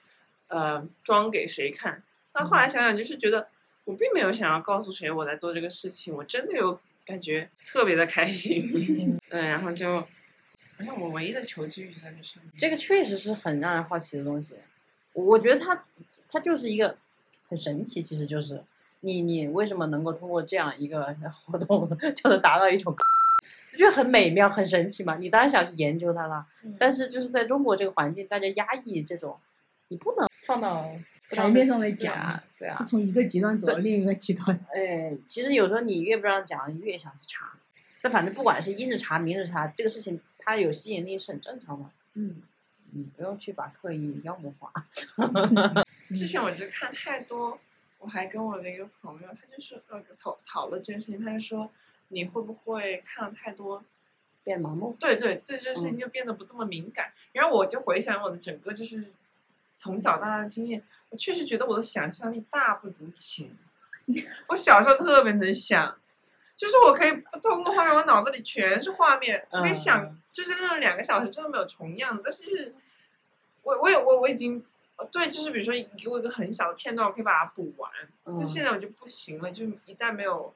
[0.49, 2.03] 呃装给谁看？
[2.35, 3.49] 那后来嗯想想，就是觉得
[3.89, 8.71] 我并没有想要告诉谁我在做这个事情，我真的有感觉特别的开心。
[9.17, 12.53] 嗯对，然后就好像我唯一的求知欲就在这上面。
[12.59, 14.57] 这个确实是很让人好奇的东西。
[15.15, 15.87] 我觉得它
[16.29, 16.99] 它就是一个
[17.49, 18.63] 很神奇，其实就是
[19.01, 22.95] 你你为什么能够通过这样一个活动就能达到一种，
[23.73, 25.17] 我觉得很美妙很神奇嘛。
[25.17, 26.47] 你当然想去研究它啦，
[26.79, 29.41] 但是就是在中国这个环境，大家压抑这种，
[29.89, 30.91] 你不能放到
[31.31, 32.85] 台面上来对讲啊，对啊。
[32.89, 34.59] 从一个极端走到另一个极端。
[34.75, 37.53] 哎，其实有时候你越不让讲，你越想去查。
[38.01, 41.91] 但反正不管是阴着查明着查，这个事情它有吸引力是很正常的。
[42.15, 42.43] 嗯，
[42.93, 44.73] 你不用去把刻意妖魔化。
[46.11, 47.59] 之前我就看太多，
[47.99, 51.71] 我还跟我的一个朋友，他就是呃讨讨论这件事情，他就说
[52.09, 53.85] 你会不会看了太多
[54.43, 54.97] 变盲目。
[54.99, 57.13] 对对，这件事情嗯就变得不这么敏感。
[57.33, 59.13] 然后我就回想我的整个就是
[59.77, 63.51] 从小到大的经验，我确实觉得我的想象力大不如前。
[64.49, 65.99] 我小时候特别能想，
[66.57, 72.75] 就是我可以不通过画面，我脑子里全是画面，我可以想嗯，就是那种两个小时真的没有重样，但是
[73.63, 74.65] 我我也我我已经。
[75.01, 77.89] 呃对，就是比如说你给我一个很小的片段，我可以把它补完。
[78.25, 80.53] 但嗯，现在我就不行了，就一旦没有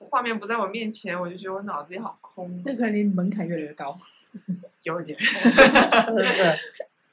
[0.00, 2.64] 画面不在我面前，我就觉得我脑子里好空。
[2.64, 3.96] 这可能门槛越来越高。
[4.82, 5.16] 有一点。
[5.22, 6.58] 是是，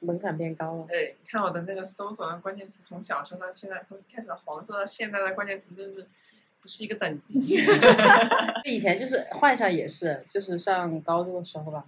[0.04, 0.86] 门槛变高了。
[0.88, 6.06] 对，你看我的那个搜索的关键词，从小升到现在，从一开始的黄色到现在的关键词，就是
[6.62, 7.64] 不是一个等级。
[8.64, 11.84] 以前就是幻想也是，就是上高中的时候吧，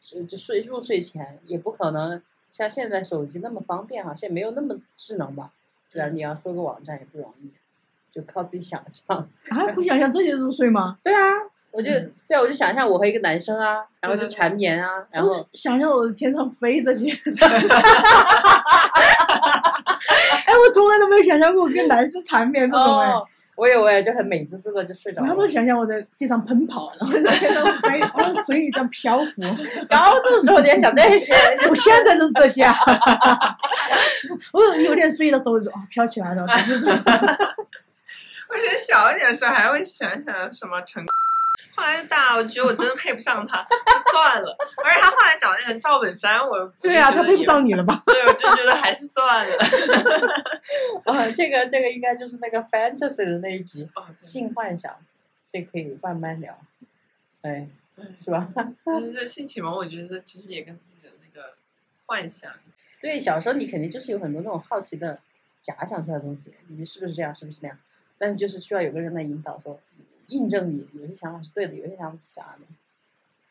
[0.00, 2.22] 是就睡入睡前也不可能
[2.52, 5.52] 像现在手机那么方便哈，现在没有那么智能吧，
[5.90, 6.08] 对吧？
[6.08, 7.50] 你要搜个网站也不容易，
[8.10, 9.28] 就靠自己想象。
[9.48, 10.98] 啊，会想象自己入睡吗？
[11.02, 11.32] 对啊，
[11.74, 17.10] 我就、嗯对啊，我就想象我和一个男生啊，然后就缠绵啊，然后是想象我在天上飞着些。
[20.46, 23.10] 哎，我从来都没有想象过跟男生缠绵这种哎。
[23.10, 25.52] 哦，我也我也就很美滋滋的就睡着我要不要了。
[25.52, 29.42] 想想我在地上奔跑，然后在天上飞，然后水里这样漂浮。
[29.90, 31.34] 高中时候你还想这些，
[31.68, 32.76] 我现在就是这些啊。
[34.52, 36.90] 我有有点睡的时候就啊飘起来了，只是这。
[38.46, 41.04] 我觉得小一点的时候还会想想什么成，
[41.76, 44.56] 后来大，我觉得我真的配不上他， 就算了。
[44.84, 48.02] 而且他后来找那个赵本山，我对啊，他配不上，你了吧？
[48.06, 49.56] 对，我就觉得还是算了。
[51.04, 54.96] 啊， 这个这个应该就是那个 fantasy 的那一集哦，性幻想，
[55.48, 56.58] 这可以慢慢聊，
[57.42, 57.68] 哎，
[58.14, 58.48] 是吧？
[58.84, 61.54] 但是这性启蒙，我觉得其实也跟自己的那个
[62.06, 62.52] 幻想，
[63.00, 65.20] 对，小时候你肯定就是有很多那种好奇的
[65.60, 67.78] 假想出来的东西，你是不是这样，是不是那样？
[68.18, 69.78] 但是就是需要有个人来引导，说
[70.28, 72.66] 印证你有些想法是对的，有些想法是假的。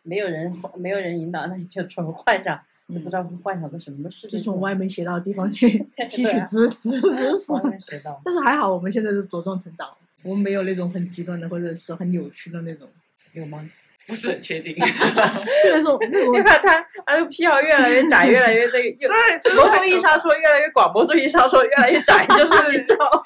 [0.01, 4.39] 没有人没有人引导，那你就纯幻想，你不知道会幻想个什么世界出来。
[4.39, 7.53] 就从歪门邪道的地方去吸取知知知识。
[7.53, 8.21] 外面学到。
[8.25, 12.89] 但是还好，我们现在是茁壮成长，我们没有那种很极端的或者是很扭曲的那种。
[13.31, 13.69] 有吗？
[14.05, 14.75] 不是很确定。
[15.65, 23.23] 那种那你种看他，他的癖好越来越窄，越来越那个， 越对，就是某种意义上说越来越广，某种意义上说越来越窄， 就是你知道，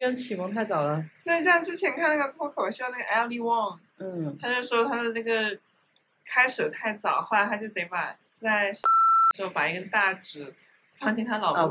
[0.00, 1.04] 跟启蒙太早了。
[1.24, 5.56] 那像之前看那个脱口秀那个 Ali Wong，嗯，他就说他的那个
[6.26, 8.72] 开始太早，后来他就得把在
[9.36, 10.52] 就把一根大指
[10.98, 11.70] 放进他老婆哦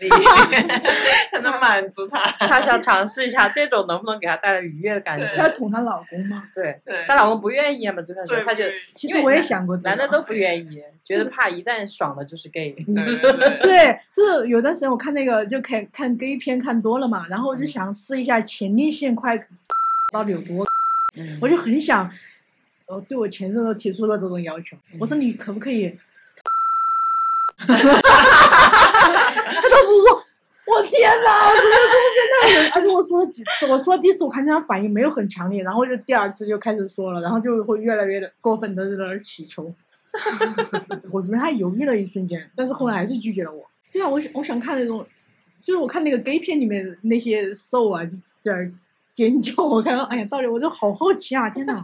[0.00, 0.08] 里，
[1.30, 2.20] 才能满足他。
[2.46, 5.26] 他想尝试一下这种能不能给他带来愉悦的感觉。
[5.36, 5.50] 她要。
[5.50, 6.44] 捅她老公吗？
[6.54, 12.70] 对，对，她老公不愿意啊嘛，最开始对他就其实我也想过，男的都不愿意，觉得怕一旦爽了就是 gay。
[13.60, 19.36] 对 就是有段时间我看那个就看看 gay 片看多了嘛，然后我就想试一下前列腺快
[20.14, 20.64] 到底有多，
[21.18, 21.38] 嗯。
[21.42, 22.10] 我就很想，
[22.86, 25.98] 呃，对我前任都提出了这种要求，我说你可不可以？
[27.66, 27.76] 他
[29.70, 30.24] 当时说。
[30.66, 31.48] 我天哪！
[31.48, 32.70] 怎么这么这样？
[32.74, 39.74] 而且我说了几次，我说第一次我看见他反应没有很强烈，然后就第二次就开始说了，然后就会越来越的过分的在那儿祈求。
[41.10, 43.68] 我觉得他犹豫了一瞬间，但是后来还是拒绝了我。
[43.90, 45.04] 对啊，我想我想看那种，
[45.60, 48.72] 就是我看那个 gay 片里面那些瘦啊，就在那儿
[49.12, 51.50] 尖叫，我看到哎呀，到底我就好好奇啊！
[51.50, 51.82] 天哪，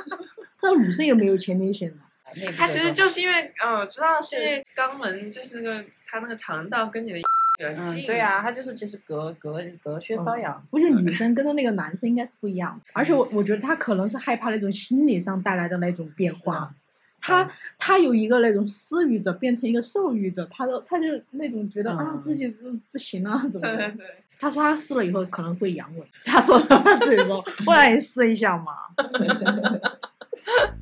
[0.62, 1.96] 那女生有没有前列腺呢？
[2.56, 7.18] 他其实就是因为，呃，我知道是因为肛门就是那个他那个肠道跟你的
[7.64, 10.62] 嗯，对啊，他就是其实隔隔隔靴搔痒。
[10.70, 16.56] 我觉得女生跟着那个男生应该是不一样的，而且我我觉得他可能是害怕那种心理上带来的那种变化。
[16.56, 16.74] 啊
[17.24, 17.48] 他
[17.78, 23.76] 他有一个那种施予者变成一个受予者，他都他就那种觉得、啊嗯自己不不行啊怎么的。
[23.76, 24.06] 对对对，
[24.40, 28.74] 他说他试了以后可能会阳痿，他说他自己说，不然你试一下嘛。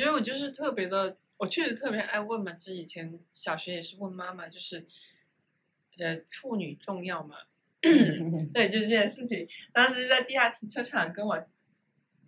[0.00, 4.86] 觉得我就是特别的，我确实特别爱问嘛，就是以前小学也是问妈妈，就是，
[5.98, 7.36] 呃，处女重要吗？
[7.80, 11.46] 对，就这件事情，当时在地下停车场跟我，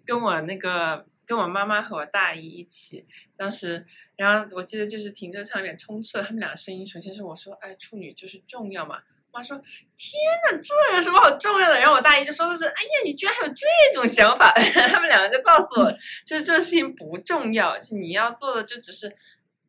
[0.05, 3.07] 跟我那个跟我妈妈和我大姨一起，
[3.37, 9.03] 当时，然后我记得就是停车场里面充斥了他们俩声音，首先是我说，哎，处女就是重要嘛。
[9.33, 9.57] 妈说
[9.97, 14.51] ：“天呐，这有什么好重要的？”然后我大姨就说的是：“哎呀，你居然还有这种想法！”
[14.93, 15.93] 他们两个就告诉我，
[16.27, 19.17] 就是这个事情不重要，就你要做的就只是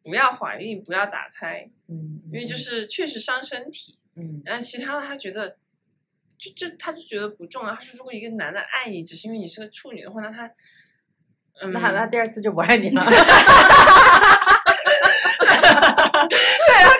[0.03, 3.97] 不要怀孕，不要打胎，嗯，因为就是确实伤身体。
[4.15, 5.57] 嗯然后其他的他觉得，
[6.37, 7.73] 就就他就觉得不重要。
[7.73, 10.47] 他说，如果一个男的爱你，只是因为你是个处女的话，那他，
[11.61, 13.03] 嗯，那那第二次就不爱你了。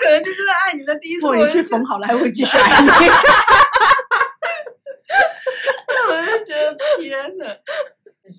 [0.04, 2.88] 可能就真的爱你的第一次，不，我就觉得你去缝好了还会继续爱你。
[6.10, 7.46] 我就觉得天呐。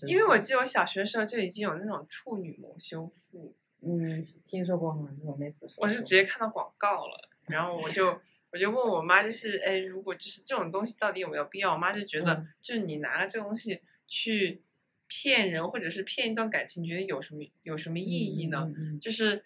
[0.08, 5.82] 因为我记得我小学的时候就已经有那种处女膜修复，嗯听说过吗这种类似的手术。
[5.82, 8.20] 我是直接看到广告了，然后我就
[8.52, 11.74] 我就问我妈，就是哎，如果就是这种东西到底有没有必要？
[11.74, 14.62] 我妈就觉得，嗯就是你拿了这个东西去
[15.08, 18.64] 骗人，或者是骗一段感情，你觉得有什么有什么意义呢？
[18.68, 19.44] 嗯嗯嗯就是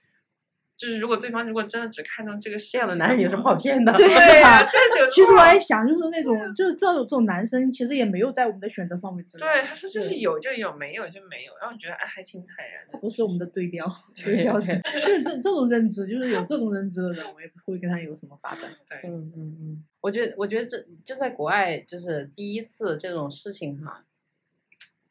[0.80, 3.92] 就是如果对方如果真的只看中这个事这样的男人有什么话好骗的？
[4.00, 9.42] 对对呀、啊这就 其实我也想，就是那种，就是这种这种男生，其实也没有在我们的选择范围之内。
[9.44, 12.93] 对，他说就是有就有，没有就没有，让我觉得哎还挺坦然的。
[12.93, 13.86] 他不是我们的对标，
[14.16, 14.82] 对对标准。
[14.82, 18.72] 就是这这种认知，就是有这种认知的人，我也不会跟他有什么发展。
[18.88, 24.06] 对，嗯嗯嗯，我觉得我觉得这就在国外就是第一次这种事情哈，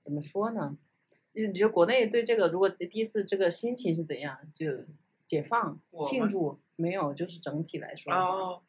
[0.03, 0.78] 怎么说呢？
[1.34, 4.38] 你你觉得国内对这个如果第一次这个心情是怎样？
[4.55, 4.66] 就
[5.29, 7.14] 解放庆祝没有？
[7.14, 8.62] 就是整体来说，哦，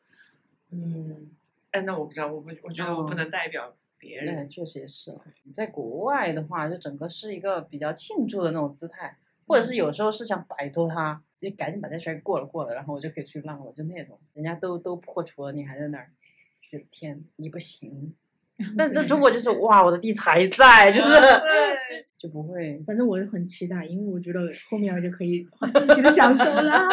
[0.69, 1.31] 嗯，
[1.71, 4.45] 哎，那我不知道，我不，我觉得我不哦能代表别那人。
[4.47, 5.21] 确实也是了。
[5.53, 16.11] 在国外的话，就整个是一个比较庆祝的那种姿态，或者是有时候是想摆脱他，就赶紧把这事儿过了过了，然后我就可以去浪了，就那种，人家都都破除了，你还在那儿，
[16.61, 18.15] 就觉得天，你不行。
[18.77, 26.87] 但在中国就是哇，我的弟子还在，就是 对就就不会，反正我也很期待，因为我觉得后面我就可以尽情的享受啦。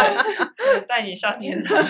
[0.87, 1.77] 带你上天堂。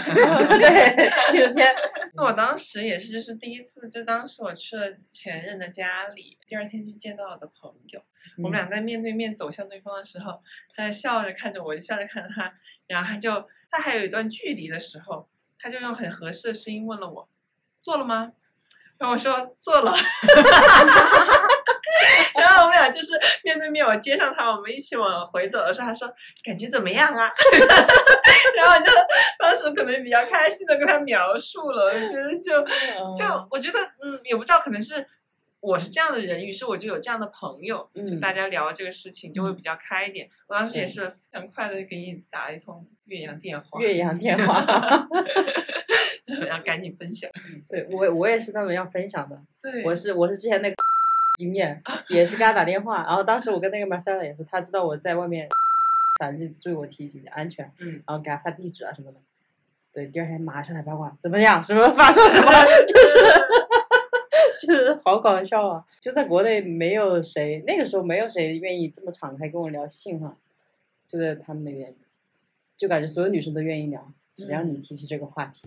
[0.58, 1.68] 对，今天
[2.14, 8.02] 那我当时也是，就是第一次，就当时我去了前任的家里，第二天去见到我的朋友，
[8.38, 10.42] 我们俩在面对面走向对方的时候，
[10.74, 12.54] 他就笑着看着我，就笑着看着他，
[12.86, 17.28] 然后他就在还有一段距离的时候，他就用很合适的声音问了我，
[17.80, 18.32] 做了吗？
[18.98, 19.94] 然后我说做了。
[22.34, 26.12] 然后我们俩就是面对面，我接上他，我们一起往回走的时候，他说
[26.44, 27.30] 感觉怎么样啊？
[28.54, 28.92] 然后我就
[29.38, 32.62] 当时可能比较开心的跟他描述了，我觉得就
[33.16, 35.06] 就我觉得嗯，也不知道可能是
[35.60, 40.28] 我是这样的人，于是我就有这样的朋友，就嗯大家聊这个事情就会比较开一点。
[40.48, 44.60] 我当时也是很快的给你打了一通岳阳电话，岳阳电话，
[46.46, 47.30] 然后赶紧分享。
[47.68, 50.76] 对我我也是那种要分享的，对，我是我是之前那个
[51.38, 55.48] 经验，也是给他打电话，然后当时我跟那个 Marcella 也是，他知道我在外面，
[56.18, 59.18] 反正就注意我提醒安全，嗯，然后给他发地址啊什么的。
[59.92, 61.62] 对，第二天马上来八卦，怎么样？
[61.62, 62.50] 什么发生什么？
[62.86, 65.84] 就是就是好搞笑啊！
[66.00, 70.36] 就在国内没有谁，那个时候没有谁愿意这么敞开跟我聊性哈，
[71.08, 71.94] 就在他们那边，
[72.76, 75.62] 就感觉所有女生都愿意聊，只要你提起这个话题。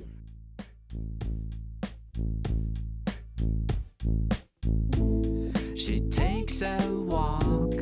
[5.76, 7.74] She takes a walk.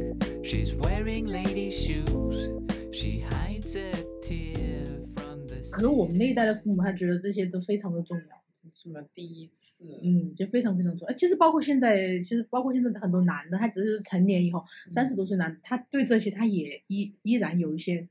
[0.43, 2.53] She's wearing lady shoes.
[2.93, 11.07] She hides a tear from the 可能我们那一代的父母，他觉得这些都非常的重要，什么第一次，嗯，就非常非常重要。
[11.09, 18.07] 呃其实包括现在，其实包括现在的很多男的，他只是成年以后，三十多岁男，他对这些他也依依然有一些，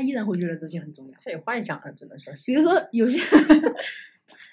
[0.00, 1.18] 他依然会觉得这些很重要。
[1.22, 2.46] 他有幻想了，只能说是。
[2.46, 3.18] 比如说有些，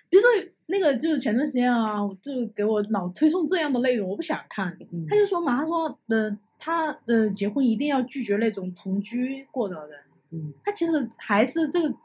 [0.10, 0.30] 比如说
[0.66, 4.78] 那个就是前段时间啊，就给我老推送这样的内容，我不想看。
[4.92, 10.00] 嗯他就说嘛，他说呃，他呃结婚一定要拒绝那种同居过的人。
[10.32, 11.96] 嗯他其实还是这个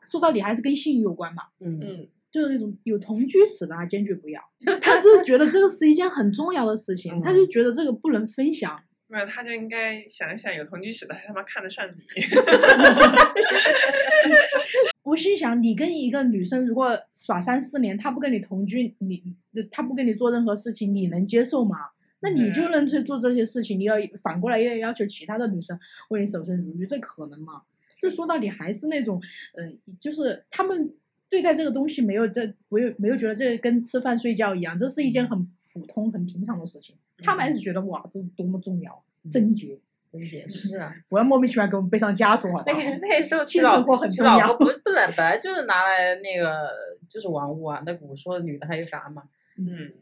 [0.00, 4.42] 说到底还是跟性有关嘛，嗯嗯，就是那种有同居史的，他坚决不要。
[4.80, 8.82] 他就是觉得这个是一件很重要的事情，他就觉得这个不能分享。
[9.12, 11.92] 没有，他就应该想一想，有同居史的还他妈看得上你。
[15.04, 19.22] 我心想，你跟一个女生如果耍三四年，她不跟你同居，你
[19.70, 21.76] 她不跟你做任何事情，你能接受吗？
[22.20, 27.64] 那你就能去做这些事情，你要反过来要要求其他的女生为你守身如玉，这可能吗？
[28.00, 29.20] 就说到底还是那种，
[29.52, 30.94] 嗯、就是他们
[31.28, 39.02] 对待这个东西没有这没有没有觉得这跟吃饭睡觉一样，这是一件很普通很平常的事情，他们还是觉得哇，这多么重要，
[39.32, 40.94] 贞洁，贞洁是啊。
[41.08, 42.74] 不要莫名其妙给我们背上枷锁，那？
[42.74, 46.70] 个那时候 娶老婆很重要娶老婆不不能，本来就是拿来那个
[47.08, 47.82] 就是玩物啊。
[47.86, 49.24] 那古时候女的还有啥嘛？
[49.56, 49.92] 嗯，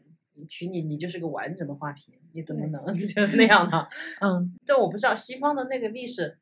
[0.47, 3.87] 娶你你就是个完整的话题，你怎么能 就是那样呢？
[4.21, 6.37] 嗯，这我不知道西方的那个历史，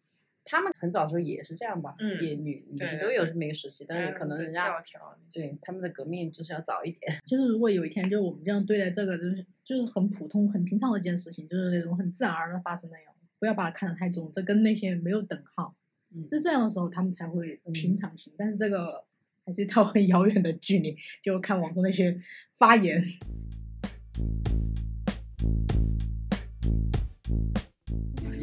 [0.45, 1.95] 他们很早的时候也是这样吧？
[1.99, 4.83] 嗯也女女对性都有这么一个时期，但是可能人家
[5.31, 7.19] 对他们的革命就是要早一点。
[7.27, 15.75] 就是如果有一天，就我们这样对待这个，就是就是很普通、很平常的一件事情，就是那种很自然而然发生那样，不要把它看得太重，这跟那些没有等号。
[16.11, 18.33] 嗯就这样的时候，他们才会嗯平常心。
[18.35, 19.05] 但是这个
[19.45, 22.19] 还是一条很遥远的距离，就看网上那些
[22.57, 23.03] 发言。
[25.77, 25.78] 你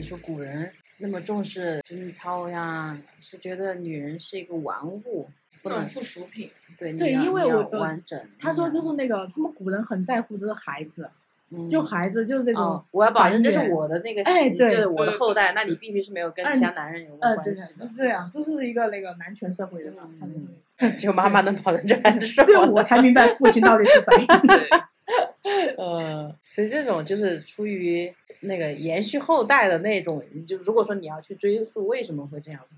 [0.07, 5.29] 说古人那么重视贞操呀，是觉得女人是一个玩物，
[5.63, 6.49] 不能附属品。
[6.79, 8.21] 对因为我呃完整。
[8.39, 11.11] 他说就是那个，他们古人很在乎这个孩子，
[11.51, 17.97] 要就孩子就是这种哦，我要保证这是我的那个哎对就是我的后代，那你必须是没有跟哎其他男人有过关系的是。
[17.97, 20.47] 这样，这是一个那个男权社会的嘛，他就是
[20.79, 24.27] 嗯只有妈妈能保证这还是这我才明白父亲到底是 谁。
[25.43, 32.75] 对，呃，所以这种就是出于那个延续后代的那种，就如果说你要去追溯为什么会这样子，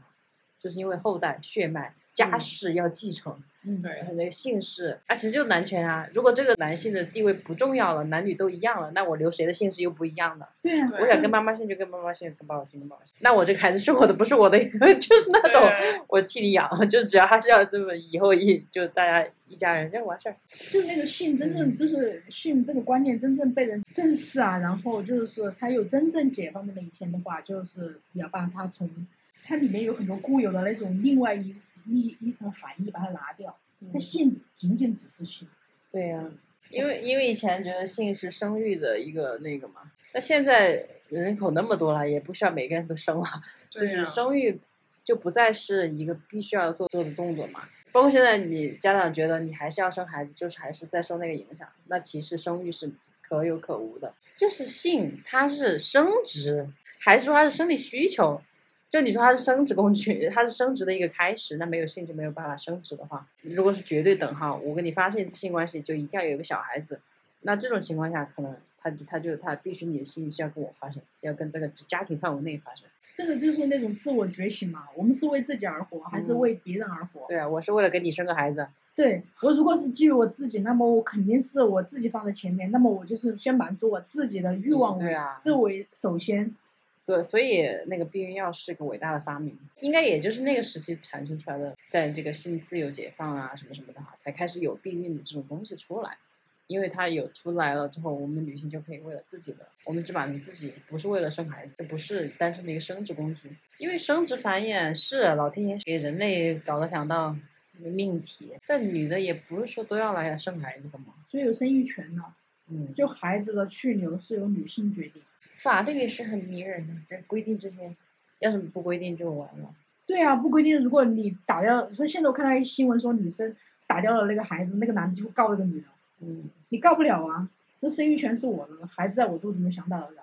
[0.58, 6.08] 就是因为后代血脉家嗯世要继承，嗯，对然后那个姓氏啊，其实就男权啊。
[6.12, 10.48] 如果这个男性的地位不重要了，男女都一样了，那我留谁的姓氏又不一样的。
[10.60, 13.14] 对啊，我想跟妈妈姓就跟妈妈姓，跟爸爸姓跟爸爸姓。
[13.20, 14.58] 那我这个孩子是我的，不是我的，
[14.98, 15.62] 就是那种
[16.08, 20.34] 我替你养，就只要他是要这么以后一就大家一家人就完事儿。
[20.72, 29.06] 就是那个姓真正就是姓这个观念真正被人正视啊，然后就是他有真正解放的那一天的话，就是要把它从
[29.44, 31.54] 它里面有很多固有的那种另外一
[31.88, 33.56] 一一层含义把它拿掉。
[33.92, 35.46] 它性仅仅只是性，
[35.92, 36.24] 对呀、
[36.68, 43.28] 因为因为以前觉得性是生育的一个那个嘛，那现在人口那么多了，也不需要每个人都生了，
[43.70, 44.58] 就是生育
[45.04, 47.68] 就不再是一个必须要做做的动作嘛。
[47.92, 52.90] 包括现在你家长觉得你还是要生孩子，就是还是在受那个影响，那其实生育是
[53.22, 54.14] 可有可无的。
[54.36, 56.68] 就是性它是生殖，
[56.98, 58.42] 还是说它是生理需求？
[58.90, 67.00] 就你说它是生殖工具，它是生殖的一个开始，那没有性就没有办法生殖的话，如果是绝对等号，我跟你发生一次性关系就一定要有一个小孩子，
[67.42, 72.86] 那这种情况下可能他他就他必须你的性是要跟我发生，要跟这个家庭范围内发生。
[73.14, 74.84] 这个就是那种自我觉醒嘛。
[74.96, 77.26] 我们是为自己而活，还是嗯为别人而活？
[77.28, 78.68] 对啊，我是为了给你生个孩子。
[78.94, 86.54] 对我如果是基于我自己，那么我肯定是我自己放在前面，那么我就是先满足我自己的欲望为，对啊这为首先。
[86.98, 96.18] 所以所以那个避孕药是个伟大的发明，应该也就是那个时期产生出来的，在这个性自由解放啊什么什么的哈，才开始有避孕的这种东西出来。
[96.66, 103.56] 因为它有出来了之后，我们女性就可以为了自己的，我们只满足自己，不是为了生孩子，不是单纯的一个生殖工具。
[103.78, 107.34] 因为生殖繁衍是老天爷给人类搞了两道
[107.78, 111.14] 命题，但女的也不是说都要来生孩子的嘛。
[111.30, 112.22] 所以有生育权呢，
[112.68, 115.22] 嗯，就孩子的去留是由女性决定。
[115.58, 117.96] 法律也是很迷人的，在规定之前，
[118.38, 119.74] 要是不规定就完了。
[120.06, 123.54] 对啊，不规定，如果你打掉，所以现在我看到一新闻说女生
[123.86, 125.86] 打掉了那个孩子，那个男的就会告那个女的，
[126.20, 127.48] 嗯，你告不了啊，
[127.80, 130.22] 那生育权是我的，孩子在我肚子里面想打的打。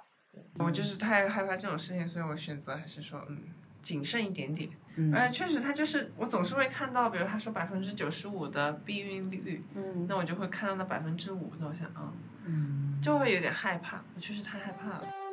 [0.57, 3.37] 我就是太害怕这种事情，所以我选择还是说，嗯，
[3.83, 4.69] 谨慎一点点。
[4.97, 12.13] 嗯而且确实，他就是我总是会看到，比如他说百分之九十五的避孕率，嗯那我就会看到那百分之五，那我想，啊、
[12.45, 15.24] 嗯，就会有点害怕，我确实太害怕了。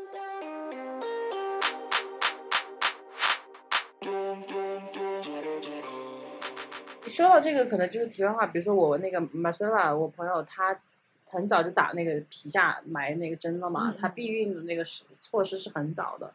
[7.12, 10.80] 说到这个，可能就是题外话，比如说我那个 Marcella，我朋友她
[11.26, 16.32] 很早就打那个皮下埋那个针了嘛，嗯她避孕的那个是措施是很早的，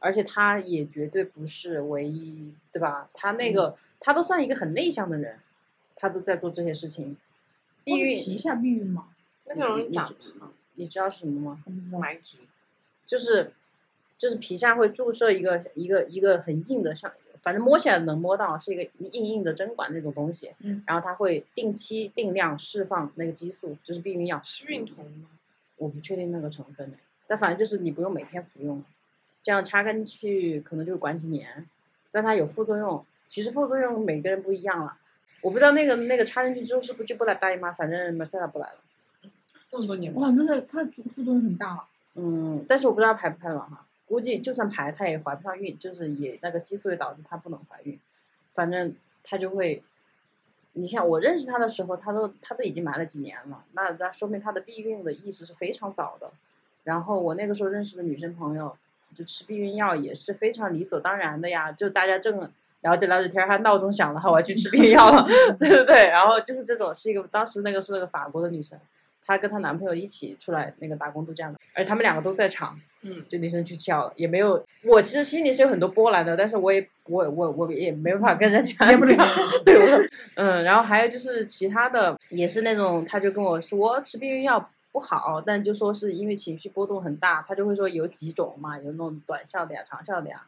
[0.00, 3.08] 而且她也绝对不是唯一，对吧？
[3.14, 5.38] 她那个、她都算一个很内向的人，
[5.94, 7.16] 她都在做这些事情。
[7.84, 9.08] 避孕，皮下避孕吗？
[9.46, 10.12] 那个容易长
[10.74, 11.62] 你知道是什么吗？
[13.06, 13.52] 就是
[14.18, 17.12] 就是皮下会注射一个一个一个很硬的，像
[17.42, 24.40] 反正摸起来能摸到是一个硬硬的针管那种东西，嗯然后它会定期定量释放那个激素，就是避孕药。
[24.44, 25.28] 是孕酮吗？
[25.76, 28.82] 我不确定那个成分的，但反正就是你不用每天服用，
[29.42, 31.66] 这样插进去可能就管几年，
[32.10, 34.96] 但它有副作用，其实副作用每个人不一样了。
[35.40, 38.78] 我不知道那个那个插进去之后是不是就不来大姨妈，反正 Marcella 不来了。
[39.68, 40.22] 这么多年吗？
[40.22, 41.88] 哇，那个它副作用很大啊。
[42.14, 48.00] 嗯，但是我不知道排不排卵哈，估计就算排，她也怀不上孕，就是也那个激素也导致她不能怀孕，
[48.54, 49.82] 反正她就会，
[50.72, 56.30] 你像我认识她的时候，她都她都已经埋了几年了，那那说明她的避孕的意识是非常早的。
[56.84, 58.76] 然后我那个时候认识的女生朋友，
[59.14, 62.50] 就吃避孕药也是非常理所当然的呀，就大家正
[62.80, 65.26] 聊着聊着天儿，她闹钟响了，我要去吃避孕药了，
[65.60, 68.78] 对对对，然后就是这种是一个当时那个是那个法国的女生。
[69.28, 74.66] 她跟她男朋友一起出来那个打工度假的，而且他们两个都在场，嗯，就女生去叫了，也没有。
[74.82, 79.16] 我其实心里是有很多波澜的，但是我也我我我也没办法跟人家接不了
[79.66, 90.46] 对，我嗯，然后还有就是其他的，也是那种，他就跟我说吃避孕药不好，但就说是因为情绪波动很大，他就会说有几种嘛，有那种短效的呀、长效的呀，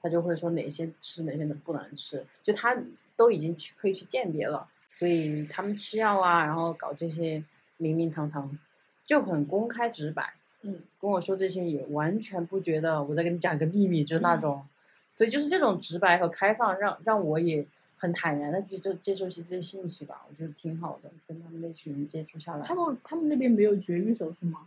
[0.00, 2.76] 他就会说哪些吃哪些不能吃，就他
[3.16, 7.42] 都已经去可以去鉴别了，所以他们吃药啊，然后搞这些
[7.82, 8.58] 明明堂堂，
[9.04, 10.34] 就很公开直白。
[10.62, 14.64] 嗯，跟我说这些也完全不觉得我在跟你讲个秘密，就是那种，
[15.10, 17.66] 所以就是这种直白和开放，让让我也
[17.96, 22.64] 很坦然的去接接受些这些信息吧，我觉得挺好的，跟他们那群人接触下来。
[22.64, 24.60] 他们他们那边没有绝育手术吗？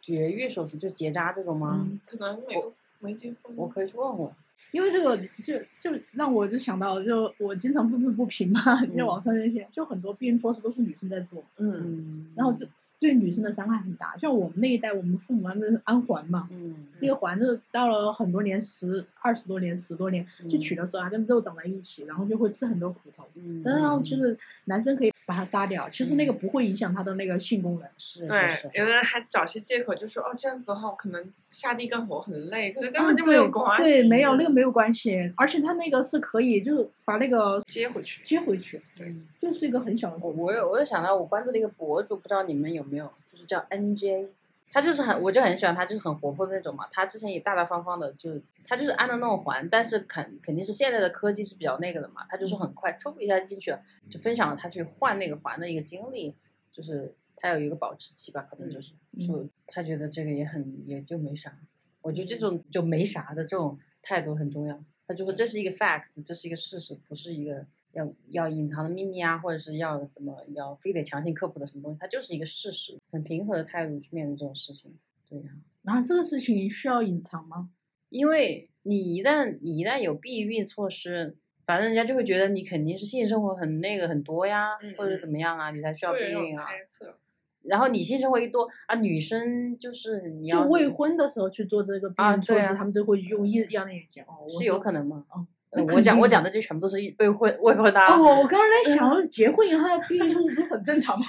[0.00, 1.84] 绝育手术就结扎这种吗？
[1.90, 3.56] 嗯可能没有没结婚。
[3.56, 4.30] 我可以去问问。
[4.74, 12.66] 因为这个就就让我就想到，就我经常愤愤不平嘛， 因为网上那些就很多避孕措施都是女生在做，嗯，嗯，然后这
[12.98, 14.16] 对女生的伤害很大。
[14.16, 23.28] 像我们那一代，我们父母那是安环嘛，嗯，那个环就是到了很多年，十二十多年、十多年，去取的时候还跟肉长在一起，然后就会吃很多苦头。
[23.36, 27.88] 嗯，然后其实男生可以把它扎掉，其实那个不会影响他的那个性功能。
[27.96, 33.82] 是对是，是，有的人还找些借口，就说哦这样子的话，我可能下地干活很累，可是根啊，本就没有对关系。
[33.84, 38.22] 对，没有那个没有关系，而且他那个是可以就是把那个接回去。
[38.24, 44.26] 接回去，对就是一个很小的我我有我有想到我关注的一个博主，不知道你们有没有，就是叫 NJ，
[44.74, 46.88] 他就是很我就很喜欢他，就是很活泼的那种嘛。
[46.90, 56.34] 他之前也大大方方的，就他就是安的那种环，但是肯肯定是现在的科技是比较那个的嘛，他就是很快嗖一下就进去了，就分享了他去换那个环的一个经历，
[56.72, 61.56] 就是他有一个保质期吧，可能就是就他觉得这个也很也就没啥，
[62.02, 64.84] 我觉得这种就没啥的这种态度很重要。
[65.06, 74.98] 他就说这是一个 fact，这是一个事实，不是一个要要隐藏的秘密啊，或者是要怎么要非得强行科普的什么东西，它就是一个事实，很平和的态度去面对这种事情。
[75.28, 77.70] 对呀、然后这个事情需要隐藏吗？
[78.10, 86.66] 因为你一旦你一旦有避孕措施，反正人家就会觉得你肯定是性生活很那个很多呀，嗯或者嗯怎么样啊，你才需要避孕啊。
[86.66, 87.16] 猜测。
[87.62, 94.22] 然后你性生活一多啊，女生就是你要就未婚的时候去做这个避啊孕措施，他们就会用异样的眼睛。
[94.24, 95.24] 哦，是有可能吗？
[95.30, 95.46] 哦
[95.94, 98.16] 我讲我讲的这全部都是未婚未婚的啊。
[98.16, 101.26] 哦，我刚刚在想，结婚以后的避孕措施不是很正常吗？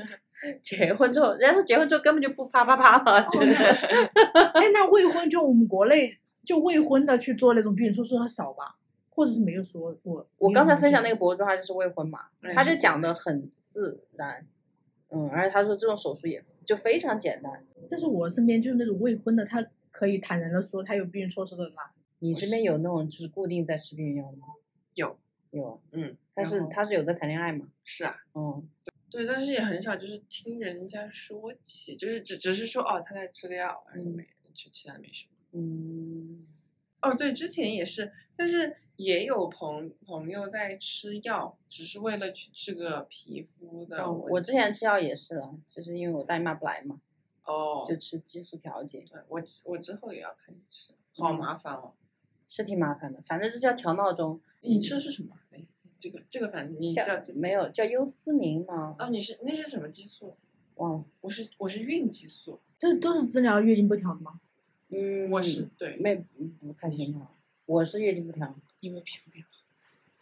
[0.62, 3.56] 结婚之后，人家说结婚之后根本就不啪啪啪了，真的。
[3.56, 8.76] 哎，那未婚就我们国内就未婚的去做那种避孕措施很少吧？
[9.10, 10.26] 或者是没有说过？
[10.38, 11.16] 我刚才分享那个。
[11.16, 14.46] 博主，他就是未婚嘛，嗯他就讲的很自然，
[15.10, 17.62] 嗯，而且他说这种手术也就非常简单。
[17.90, 21.92] 但是我身边就是那种未婚的，他可以坦然的说他有避孕措施的人啊。
[22.22, 24.46] 你身边有那种就是固定在吃避孕药的吗？
[24.94, 25.18] 有，
[25.50, 27.66] 有啊，嗯，但是他是有在谈恋爱嘛？
[27.82, 28.68] 是啊，嗯，
[29.10, 34.22] 对，但是也很少，就是听人家说起，就是只只是说哦，他在吃个药，而且没，
[34.54, 35.30] 就其他没什么。
[35.50, 36.46] 嗯，
[37.00, 44.12] 哦，对，之前也是，但是也有朋朋友在吃药，只是为了去治个皮肤的哦。
[44.30, 47.00] 我之前吃药也是了，就是因为我大姨妈不来嘛，
[47.44, 51.94] 哦，就吃激素调节，对我我之后也要开始吃，好嗯麻烦哦。
[52.54, 54.38] 是挺麻烦的，反正就是要调闹钟。
[54.60, 55.38] 你吃的是什么？
[55.52, 55.64] 哎，
[55.98, 58.94] 这个这个反正你叫叫没有叫优思明吗？
[58.98, 59.08] 啊？
[59.08, 60.36] 你是那是什么激素？
[60.74, 61.04] 忘了。
[61.22, 64.38] 我是我是孕激素，这都是治疗月经不调的吗？
[64.90, 67.20] 嗯，我是对，没不太清楚，
[67.64, 69.50] 我是月经不调，因为皮肤变好。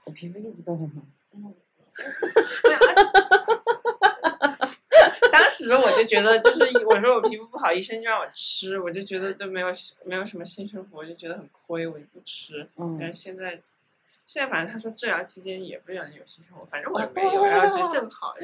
[0.04, 1.02] 我皮肤一直都很好。
[1.32, 4.29] 嗯，没有啊
[5.30, 9.68] 当时我就觉得，就是我说我皮肤不好，医生就让我吃，我就觉得就没有
[10.04, 12.68] 没有什么性生活，我就觉得很亏，我就不吃。
[12.76, 13.60] 但嗯是现在，
[14.26, 18.34] 现在反正他说治疗期间也不让你有性生活，反正我也没有，然后就正 好。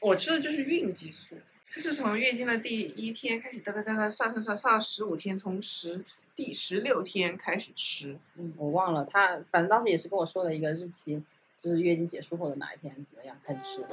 [0.00, 1.36] 我吃的就是孕激素，
[1.72, 6.02] 它是从月经的第一天开始哒哒哒哒算算算算到十五天，从十
[6.34, 8.18] 第十六天开始吃。
[8.36, 11.22] 嗯，我忘了，他反正当时也是跟我说了一个日期，
[11.58, 13.88] 就是月经结束后的哪一天怎么样开始吃的。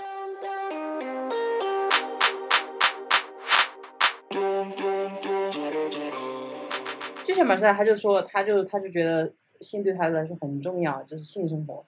[7.28, 11.86] 就像马赛，他就说，他就他就觉得性对他来说很重要，就是性生活，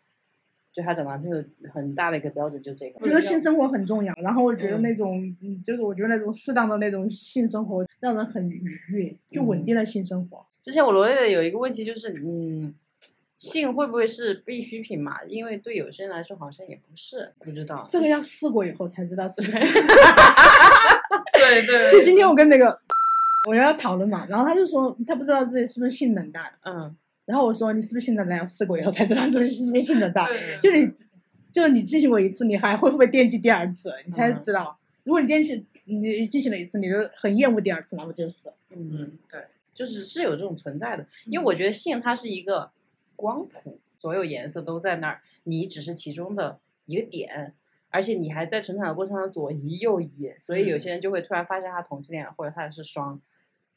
[0.74, 1.42] 就他找男朋友
[1.74, 3.00] 很大的一个标准就这个。
[3.00, 10.46] 我觉得性生活很重要，然后我觉得嗯那种，嗯，就是我觉得那种适当的那种性生活让人很愉悦，就稳嗯定的性生活。
[10.62, 12.76] 之前我罗列的有一个问题就是，嗯，
[13.38, 15.24] 性会不会是必需品嘛？
[15.30, 17.88] 因为对有些人来说好像也不是，不知道。
[17.90, 19.58] 这个要试过以后才知道是不是。
[21.34, 22.78] 对对就今天我跟那个
[23.50, 26.96] 我跟他讨论嘛，然后他就说他不知道自己是不是性冷淡，嗯
[27.26, 28.38] 然后我说你是不是性冷淡？
[28.38, 30.30] 要试过以后才知道自己是不是性冷淡。
[30.62, 30.92] 就你，
[31.52, 33.92] 就是你进行过一次，你还会不会惦记第二次？
[34.06, 34.78] 你才嗯知道。
[35.04, 38.50] 如果你惦记，你进行了一次，你就很厌恶第二次，那么就是。
[38.70, 39.42] 嗯，嗯对。
[39.74, 42.70] 就是是有这种存在的，因为我觉得性它是一个
[43.16, 47.54] 光谱，所有颜色都在那儿，你只是其中的一个点，
[47.90, 53.22] 而且你还在成长的过程中左移右移，所以有些人就会突然发现他同性恋，或者他是双，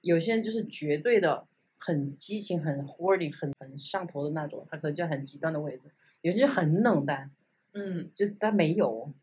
[0.03, 1.47] 有些人就是绝对的
[1.79, 5.89] 很激情、很 horny、很很上头的那种，他可能就很极端的位置，
[6.21, 7.31] 有些人很冷淡，
[7.73, 9.15] 嗯，就他没有，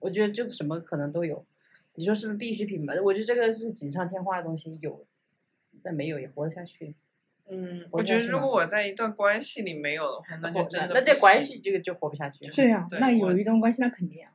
[0.00, 1.46] 我觉得就什么可能都有。
[1.94, 2.94] 你说是不是必需品吧？
[3.04, 5.06] 我觉得这个是锦上添花的东西，有，
[5.82, 6.96] 但没有也活得下去。
[7.48, 12.46] 嗯，我觉得如果我在一段关系里没有的话，那就活真的那这关系这个就活不下去。
[12.48, 14.32] 对呀、对那有一段关系，那肯定啊。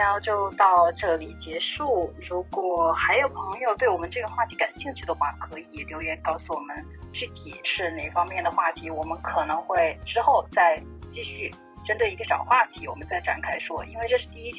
[0.00, 2.10] 聊就到这里结束。
[2.26, 6.74] 如果还有朋友对我们这个话题感兴趣的话，可以留言告诉我们
[7.12, 10.82] 具体是哪方面的话题，我们可能会之后再
[11.12, 11.50] 继续
[11.86, 13.84] 针对一个小话题，我们再展开说。
[13.84, 14.58] 因为这是第一期，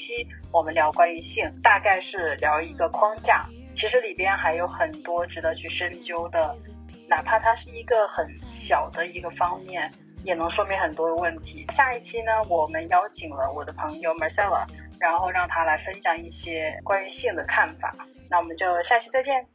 [0.53, 3.43] 我们聊关于性，大概是聊一个框架，
[3.75, 6.55] 其实里边还有很多值得去深究的，
[7.09, 8.27] 哪怕它是一个很
[8.67, 9.89] 小的一个方面。
[10.23, 11.65] 也能说明很多的问题。
[11.75, 14.65] 下一期呢，我们邀请了我的朋友 Marcella，
[14.99, 17.93] 然后让她来分享一些关于性的看法。
[18.29, 19.45] 那我们就下期再见。